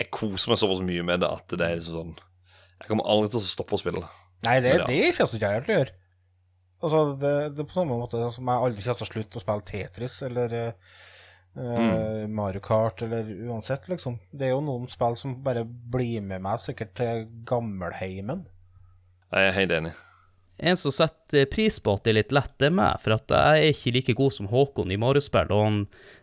[0.00, 2.16] jeg koser meg såpass mye med det at det er liksom sånn
[2.82, 4.02] Jeg kommer aldri til å stoppe å spille.
[4.46, 5.94] Nei, det, det kommer ikke jeg til å gjøre.
[6.84, 9.42] Altså, det, det er på samme måte som jeg aldri kommer til å slutte å
[9.42, 10.90] spille Tetris eller eh,
[11.56, 14.18] eh, Mario Kart eller uansett, liksom.
[14.30, 18.44] Det er jo noen spill som bare blir med meg sikkert til gammelheimen.
[19.34, 19.92] Jeg er helt enig.
[20.58, 23.32] en som setter pris på at det er litt lett, det er meg, for at
[23.34, 25.50] jeg er ikke like god som Håkon i Mario-spill.
[25.52, 25.76] Og han,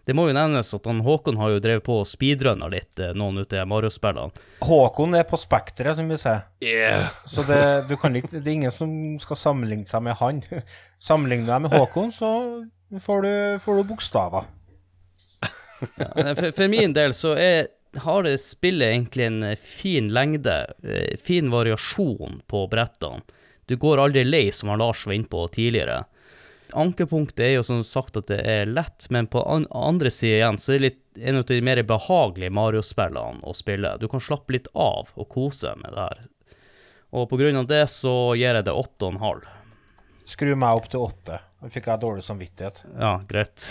[0.08, 3.14] det må jo nevnes at han, Håkon har jo drevet på og speedrunna litt eh,
[3.14, 4.34] noen av Mario-spillene.
[4.66, 6.48] Håkon er på spekteret, som vi sier.
[6.66, 7.12] Yeah.
[7.30, 8.90] Så det, du kan ikke, det er ingen som
[9.22, 10.42] skal sammenligne seg med han.
[11.12, 12.34] Sammenligner du deg med Håkon, så
[13.04, 13.32] får du,
[13.62, 14.50] får du bokstaver.
[16.00, 17.68] Ja, For, for min del så er,
[18.02, 23.22] har det spillet egentlig en eh, fin lengde, eh, fin variasjon på brettene.
[23.66, 26.04] Du går aldri lei, som Lars var inne på tidligere.
[26.74, 30.60] Ankepunktet er jo som sagt at det er lett, men på an andre sida igjen
[30.60, 33.96] så er det litt en av de mer behagelige Mario-spillene å spille.
[34.02, 36.24] Du kan slappe litt av og kose med det her.
[37.14, 39.46] Og på grunn av det så gir jeg det 8,5.
[40.34, 41.38] Skru meg opp til åtte.
[41.62, 42.82] Da fikk jeg dårlig samvittighet.
[43.00, 43.70] Ja, greit.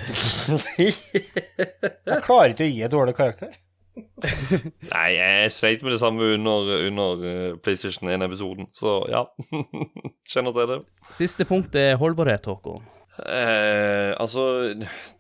[0.79, 3.57] Jeg klarer ikke å gi dårlig karakter.
[3.93, 9.27] Nei, jeg sleit med det samme under, under eh, PlayStation 1-episoden, så ja.
[10.33, 10.79] Kjenner til det.
[11.13, 12.85] Siste punkt er holdbarhet, Håkon.
[13.21, 14.45] Eh, altså,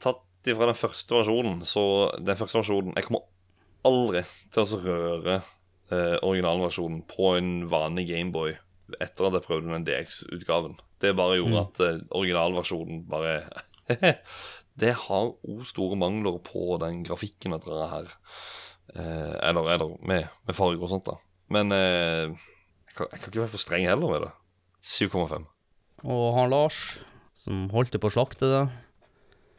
[0.00, 1.84] tatt ifra den første versjonen, så
[2.18, 3.26] den første versjonen Jeg kommer
[3.86, 4.22] aldri
[4.54, 5.36] til å røre
[5.92, 8.54] eh, originalversjonen på en vanlig Gameboy
[9.00, 10.74] etter at jeg prøvde den DX-utgaven.
[11.00, 13.36] Det bare gjorde at eh, originalversjonen bare
[14.82, 18.12] Det har òg store mangler på den grafikken at dere her.
[18.92, 21.16] Eh, eller, eller med, med farger og sånt, da.
[21.52, 24.32] Men eh, jeg, kan, jeg kan ikke være for streng heller med det.
[24.84, 25.46] 7,5.
[26.02, 26.78] Og han Lars,
[27.38, 28.64] som holdt på å slakte det.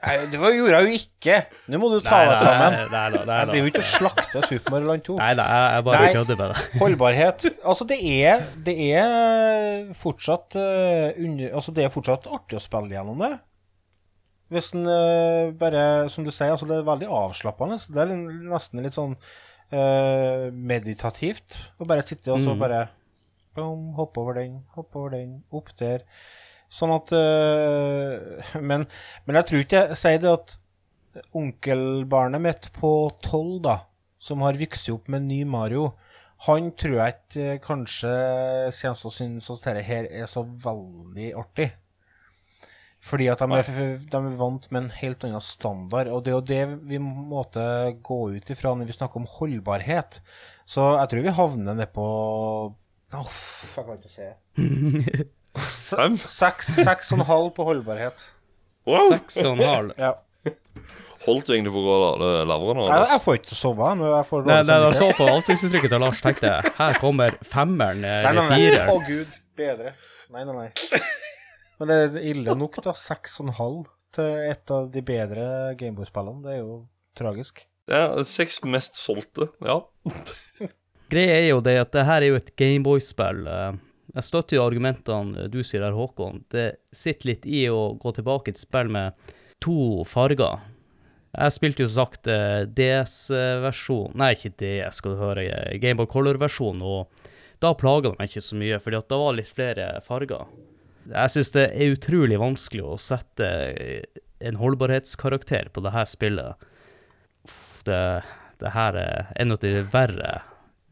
[0.04, 1.36] Nei, det var, gjorde jeg jo ikke.
[1.72, 2.74] Nå må du ta deg sammen.
[2.76, 5.16] Nei, nei, nei, Jeg driver jo ikke og slakter Super Mario Land 2.
[5.22, 6.66] nei, nei, jeg, jeg bare kødder med det.
[6.82, 12.64] Holdbarhet Altså, det er, det er fortsatt uh, under, Altså, det er fortsatt artig å
[12.64, 13.32] spille gjennom det.
[14.54, 17.80] Hvis en eh, bare Som du sier, altså, det er veldig avslappende.
[17.90, 22.86] Det er nesten litt sånn uh, meditativt å bare sitte og så bare
[23.58, 26.06] boom, Hoppe over den, hoppe over den, opp der.
[26.74, 28.88] Sånn at uh, men,
[29.26, 30.58] men jeg tror ikke jeg sier det at
[31.38, 32.94] onkelbarnet mitt på
[33.26, 33.78] tolv, da,
[34.22, 35.92] som har vokst opp med ny Mario,
[36.48, 38.14] han tror jeg ikke kanskje
[38.82, 41.70] kommer til å synes at dette her er så veldig artig.
[43.04, 43.68] Fordi at de er,
[44.08, 47.64] de er vant med en helt annen standard, og det er jo det vi måtte
[48.06, 50.22] gå ut ifra når vi snakker om holdbarhet.
[50.64, 52.06] Så jeg tror vi havner ned på
[53.14, 53.34] Åh,
[53.76, 54.30] jeg kan ikke se.
[55.84, 56.16] Fem?
[56.18, 58.24] Seks, seks og en halv på holdbarhet.
[58.90, 59.12] Wow!
[59.18, 59.92] Seks og en halv.
[60.00, 60.14] Ja.
[61.28, 62.88] Holdt du egentlig på å gå la- lavere nå?
[62.90, 66.02] Jeg, jeg får ikke sove når jeg får Nei, nei, jeg så på ansiktsuttrykket til
[66.04, 66.50] Lars, tenkte
[66.80, 68.58] her kommer femmeren eller nei, nei.
[68.58, 69.06] Å, fireren.
[69.08, 69.38] gud.
[69.60, 69.94] Bedre.
[70.34, 70.68] Nei, nei, nei.
[71.80, 72.94] Men det er ille nok, da.
[72.98, 75.46] Seks og en halv til et av de bedre
[75.80, 76.44] Gameboy-spillene.
[76.46, 76.76] Det er jo
[77.18, 77.64] tragisk.
[77.90, 79.80] Ja, seks mest solgte, ja.
[81.14, 83.42] Greia er jo det at det her er jo et Gameboy-spill.
[83.50, 83.74] eh,
[84.16, 86.44] Jeg støtter jo argumentene du sier der, Håkon.
[86.54, 89.34] Det sitter litt i å gå tilbake til et spill med
[89.64, 90.62] to farger.
[91.34, 95.46] Jeg spilte jo som sagt eh, DS-versjon Nei, ikke DS, skal du høre.
[95.50, 96.82] eh, Gameboy Color-versjon.
[96.86, 97.30] Og
[97.64, 100.46] da plaga det meg ikke så mye, fordi at det var litt flere farger.
[101.12, 103.48] Jeg syns det er utrolig vanskelig å sette
[104.44, 106.70] en holdbarhetskarakter på det her spillet.
[107.84, 108.02] Det,
[108.64, 110.30] det her er en av de verre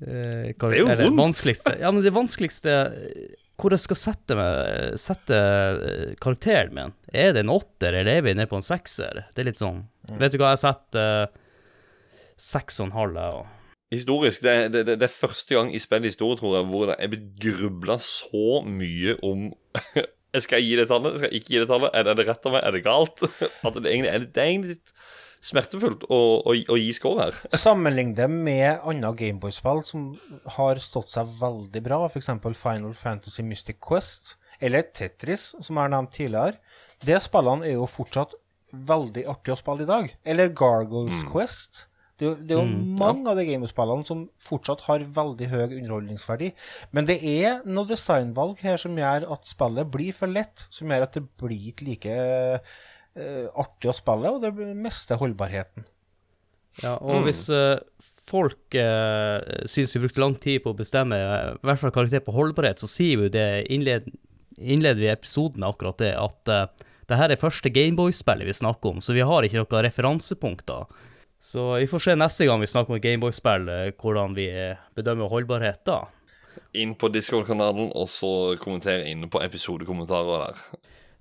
[0.04, 1.22] eh, Det er jo vondt.
[1.22, 6.92] vanskeligste Ja, men det vanskeligste eh, Hvor jeg skal sette, meg, sette eh, karakteren min.
[7.14, 9.24] Er det en åtter, eller er vi nede på en sekser?
[9.32, 9.86] Det er litt sånn
[10.20, 11.40] Vet du hva, jeg setter eh,
[12.42, 13.58] seks og en halv, jeg òg.
[13.92, 16.96] Historisk, det, det, det, det er første gang i spennende historie, tror jeg, hvor det
[17.00, 19.50] er blitt grubla så mye om
[20.44, 21.18] Skal jeg gi det tallet?
[21.20, 21.92] Skal jeg ikke gi det tallet?
[21.94, 22.64] Er det, er det rett av meg?
[22.64, 23.24] Er det galt?
[23.68, 24.94] At det egentlig er, det er egentlig litt
[25.42, 27.40] smertefullt å, å, å gi score her.
[27.66, 30.06] Sammenlign det med andre Gameboy-spill som
[30.58, 32.32] har stått seg veldig bra, f.eks.
[32.60, 36.62] Final Fantasy Mystic Quest, eller Tetris, som er nevnt tidligere.
[37.02, 38.38] De spillene er jo fortsatt
[38.72, 40.12] veldig artige å spille i dag.
[40.24, 41.88] Eller Gargoyles Quest.
[42.22, 45.64] Det er jo, det er jo mange av de Gameboy-spillene som fortsatt har veldig høy
[45.80, 46.52] underholdningsverdi.
[46.94, 51.08] Men det er noe designvalg her som gjør at spillet blir for lett, som gjør
[51.08, 52.20] at det blir ikke like
[52.62, 55.90] uh, artig å spille, og det mister holdbarheten.
[56.86, 57.82] Ja, og hvis uh,
[58.30, 62.22] folk uh, syns vi brukte lang tid på å bestemme eh, i hvert fall karakter
[62.22, 64.14] på holdbarhet, så sier vi det innled,
[64.62, 68.94] innleder vi episoden med akkurat det, at uh, det her er første Gameboy-spillet vi snakker
[68.94, 71.10] om, så vi har ikke noen referansepunkter.
[71.42, 75.32] Så vi får se neste gang vi snakker om Gameboy-spill, eh, hvordan vi eh, bedømmer
[75.32, 76.04] holdbarhet da.
[76.78, 78.30] Inn på Discord-kanalen, og så
[78.62, 80.62] kommentere inne på episodekommentarer der.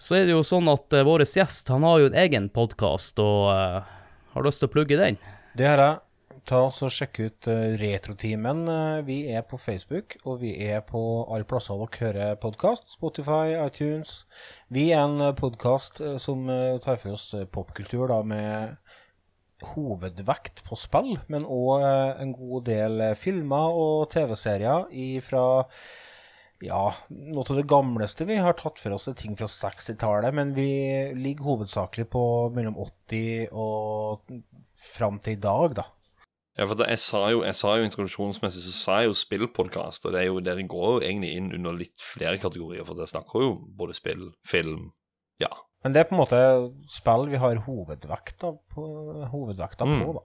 [0.01, 3.19] Så er det jo sånn at uh, vår gjest han har jo en egen podkast,
[3.21, 3.89] og uh,
[4.35, 5.19] har lyst til å plugge den.
[5.57, 5.99] Det har jeg.
[6.49, 8.63] Ta oss og Sjekk ut uh, Retrotimen.
[8.69, 12.89] Uh, vi er på Facebook, og vi er på alle plasser dere hører podkast.
[12.93, 14.25] Spotify, iTunes.
[14.73, 16.49] Vi er en podkast som
[16.85, 18.80] tar for oss popkultur da, med
[19.73, 25.45] hovedvekt på spill, men òg en god del eh, filmer og TV-serier fra
[26.61, 30.53] ja, noe av det gamleste vi har tatt for oss er ting fra 60-tallet, men
[30.57, 30.69] vi
[31.17, 34.29] ligger hovedsakelig på mellom 80 og
[34.77, 35.87] fram til i dag, da.
[36.59, 40.13] Ja, for jeg, sa jo, jeg sa jo introduksjonsmessig så sa jeg jo spillpodkast, og
[40.13, 43.47] det er jo, dere går jo egentlig inn under litt flere kategorier, for dere snakker
[43.47, 44.91] jo både spill, film
[45.41, 45.49] Ja.
[45.85, 46.41] Men det er på en måte
[46.93, 48.87] spill vi har hovedvekta på,
[49.33, 50.03] hovedvekta Mm.
[50.05, 50.25] på da.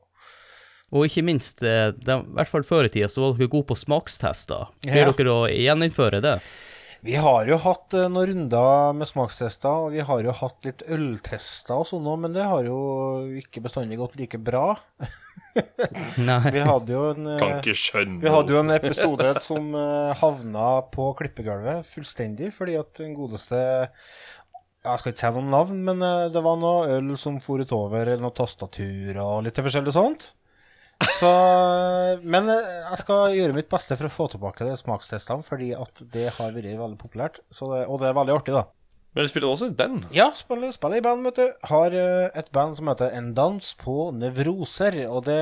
[0.96, 3.76] Og ikke minst, de, i hvert fall før i tida, så var dere gode på
[3.80, 4.68] smakstester.
[4.86, 5.12] Blir Ja.
[5.12, 6.40] dere å gjeninnføre det?
[7.06, 10.82] Vi har jo hatt eh, noen runder med smakstester, og vi har jo hatt litt
[10.90, 12.78] øltester og sånn òg, men det har jo
[13.38, 14.76] ikke bestandig gått like bra.
[16.18, 16.52] Nei.
[16.52, 20.14] Vi hadde jo en eh, Kan ikke skjønne Vi hadde jo en episode som eh,
[20.20, 23.60] havna på klippegulvet fullstendig fordi at den godeste
[24.86, 28.06] Jeg skal ikke si noen navn, men eh, det var noe øl som for utover,
[28.06, 30.32] eller noe tastatur og litt forskjellig sånt.
[31.18, 31.30] Så
[32.36, 36.06] Men eh, jeg skal gjøre mitt beste for å få tilbake de smakstestene, fordi at
[36.14, 37.42] det har vært veldig populært.
[37.50, 38.68] Så det, og det er veldig artig, da.
[39.16, 40.10] Men du spiller også i band.
[40.12, 41.68] Ja, spiller, spiller i band, vet du.
[41.72, 44.98] Har eh, et band som heter En dans på nevroser.
[45.08, 45.40] Og det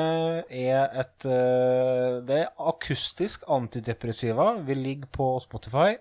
[0.47, 4.53] er et Det er akustisk antidepressiva.
[4.63, 5.97] Vi ligger på Spotify.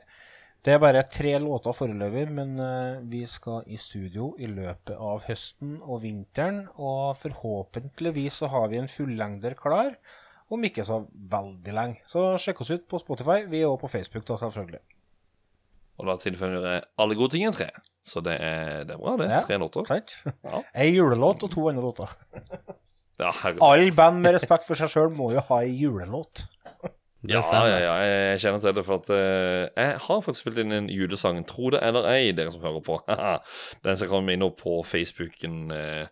[0.63, 5.25] Det er bare tre låter foreløpig, men eh, vi skal i studio i løpet av
[5.27, 6.69] høsten og vinteren.
[6.79, 9.97] Og forhåpentligvis så har vi en fullengder klar
[10.53, 11.01] om ikke så
[11.33, 11.99] veldig lenge.
[12.07, 13.41] Så sjekk oss ut på Spotify.
[13.51, 14.83] Vi er også på Facebook, da, selvfølgelig.
[15.99, 17.69] Og da tilføyer alle gode ting er tre.
[18.07, 19.29] Så det er, det er bra, det.
[19.35, 19.43] Ja.
[19.49, 19.91] Tre låter.
[19.91, 20.15] Sant?
[20.47, 20.63] Ja.
[20.85, 22.15] Ei julelåt og to andre låter.
[23.19, 23.35] Ja.
[23.59, 26.47] Alle band med respekt for seg sjøl må jo ha ei julelåt.
[27.29, 27.93] Ja, ja, ja,
[28.33, 31.71] jeg kjenner til det, for at uh, jeg har faktisk spilt inn en julesang, tro
[31.71, 32.97] det eller ei, dere som hører på.
[33.85, 36.09] Den som kommer inn på Facebooken uh,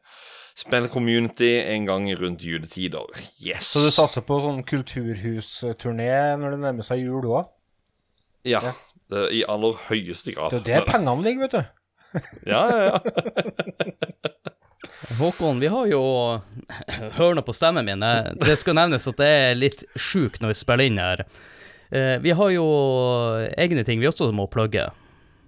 [0.60, 3.06] Spill-community en gang rundt juletider.
[3.42, 3.72] Yes!
[3.72, 7.48] Så du satser på sånn kulturhusturné når det nærmer seg jul òg?
[8.46, 8.60] Ja.
[9.10, 10.50] det- I aller høyeste grad.
[10.54, 11.62] Det er jo der pengene ligger, vet du.
[12.46, 12.98] Ja, ja, ja.
[15.18, 16.02] Håkon, vi har jo
[17.18, 18.04] Hør på stemmen min.
[18.40, 21.24] Det skal nevnes at det er litt sjukt når vi spiller inn her.
[21.90, 22.66] Eh, Vi har jo
[23.58, 24.88] egne ting vi også må plugge.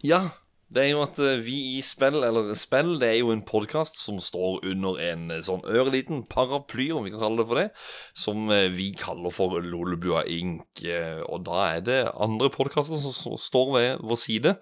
[0.03, 0.25] Ja,
[0.73, 4.01] det er jo at eh, vi i Spill, eller Spill, det er jo en podkast
[4.01, 7.69] som står under en eh, sånn ørliten paraply, om vi kan kalle det for det,
[8.19, 10.83] som vi kaller for Lolebua Inc.
[11.29, 14.57] Og da er det andre podkaster som står ved vår side.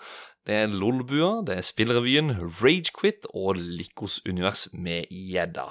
[0.47, 5.67] Det er Lolebua, det er Spillrevyen, Ragequit og Likos univers med gjedda.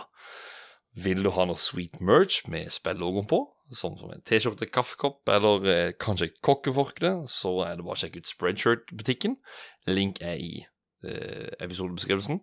[1.03, 3.39] Vil du ha noe sweet merch med spillogoen på,
[3.73, 8.01] sånn som en T-skjorte, kaffekopp eller eh, kanskje et kokkeforkle, så er det bare å
[8.03, 9.37] sjekke ut Spreadshirt-butikken.
[9.89, 12.41] Link er i eh, episodebeskrivelsen.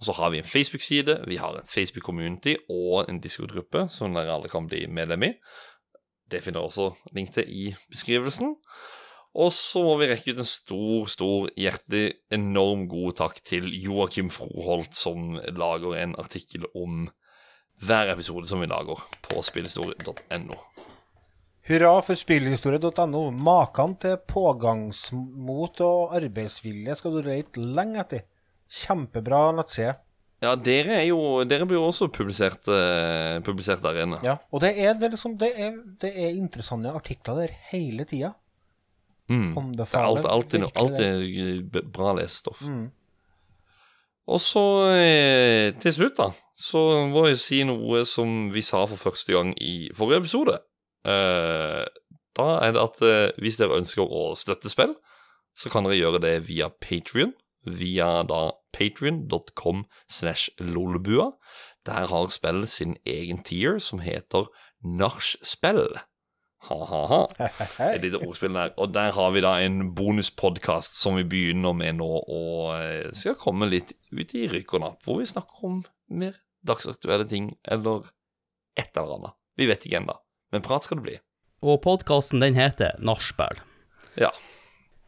[0.00, 4.32] Og så har vi en Facebook-side, vi har et Facebook-community og en Discord-gruppe som dere
[4.32, 5.34] alle kan bli medlem i.
[6.32, 8.56] Det finner dere også link til i beskrivelsen.
[9.38, 14.30] Og så må vi rekke ut en stor, stor, hjertelig, enorm god takk til Joakim
[14.34, 17.06] Froholt, som lager en artikkel om
[17.80, 20.58] hver episode som vi lager på spillhistorie.no.
[21.70, 23.22] Hurra for spillhistorie.no.
[23.30, 28.26] Maken til pågangsmot og arbeidsvilje skal du lete lenge etter.
[28.70, 29.94] Kjempebra nettside.
[30.40, 34.20] Ja, dere er jo Dere blir jo også publisert, eh, publisert der inne.
[34.24, 38.32] Ja, og det er, det, liksom, det, er, det er interessante artikler der hele tida.
[39.30, 39.50] Mm.
[39.54, 42.62] Det er Anbefaler alltid, alltid, noe- alltid bra lesestoff.
[42.66, 42.88] Mm.
[44.30, 46.28] Og så eh, til slutt, da,
[46.58, 50.58] så må jeg si noe som vi sa for første gang i forrige episode.
[51.06, 51.84] Eh,
[52.38, 54.94] da er det at eh, hvis dere ønsker å støtte spill,
[55.58, 57.32] så kan dere gjøre det via Patrion.
[57.66, 61.32] Via da patrion.com slash lolbua.
[61.84, 64.46] Der har spillet sin egen tier som heter
[64.84, 65.98] Nachspiel.
[66.68, 67.22] Ha-ha-ha.
[67.94, 68.74] Et lite ordspill der.
[68.76, 73.38] Og der har vi da en bonuspodkast som vi begynner med nå, og eh, skal
[73.40, 75.80] komme litt ut i rykk og napp, hvor vi snakker om
[76.20, 78.10] mer dagsaktuelle ting, eller
[78.78, 79.36] et eller annet.
[79.56, 80.16] Vi vet ikke ennå,
[80.52, 81.16] men prat skal det bli.
[81.64, 83.60] Og podkasten den heter Nachspiel.
[84.20, 84.30] Ja.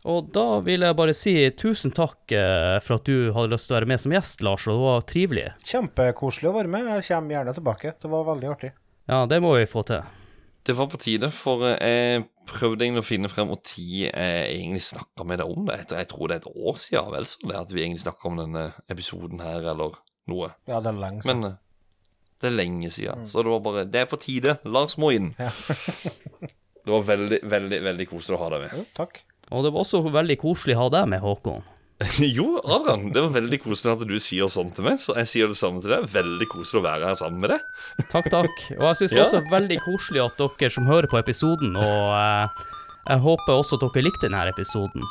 [0.09, 3.77] Og da vil jeg bare si tusen takk eh, for at du hadde lyst til
[3.77, 5.47] å være med som gjest, Lars, og det var trivelig.
[5.69, 6.91] Kjempekoselig å være med.
[6.97, 7.95] Jeg kommer gjerne tilbake.
[8.03, 8.73] Det var veldig artig.
[9.11, 10.03] Ja, det må vi få til.
[10.65, 14.13] Det var på tide, for eh, jeg prøvde egentlig å finne frem når tid jeg
[14.53, 15.81] egentlig snakka med deg om det.
[15.91, 18.37] Jeg- tror det er et år siden, vel så det, at vi egentlig snakka om
[18.39, 19.99] denne episoden her, eller
[20.31, 20.53] noe.
[20.71, 21.41] Ja, det er lenge siden.
[21.43, 21.57] Men eh,
[22.41, 24.59] det er lenge siden, så det var bare Det er på tide.
[24.65, 25.35] Lars må inn.
[25.39, 25.51] Ja.
[26.85, 28.79] det var veldig, veldig, veldig koselig å ha deg med.
[28.79, 29.23] Jo, takk.
[29.53, 31.63] Og det var også veldig koselig å ha deg med, Håkon.
[32.37, 35.51] Jo, Adrian, det var veldig koselig at du sier sånn til meg, så jeg sier
[35.53, 36.07] det samme til deg.
[36.13, 37.65] Veldig koselig å være her sammen med deg.
[38.13, 38.63] Takk, takk.
[38.79, 39.25] Og jeg syns Ja.
[39.27, 42.63] også veldig koselig at dere som hører på episoden, og eh,
[43.11, 45.05] jeg håper også at dere likte denne episoden.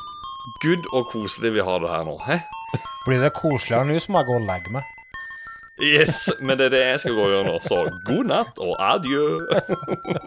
[0.64, 2.18] Gud og koselig vi har det her nå.
[2.26, 2.40] Hæ?
[3.06, 4.98] Blir det koseligere nå, som jeg går og legger meg.
[5.82, 8.76] Yes, men det er det jeg skal gå og gjøre nå, så god natt og
[8.86, 9.24] adjø.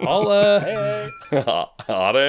[0.02, 1.44] Ha det!
[1.86, 2.26] Ha det.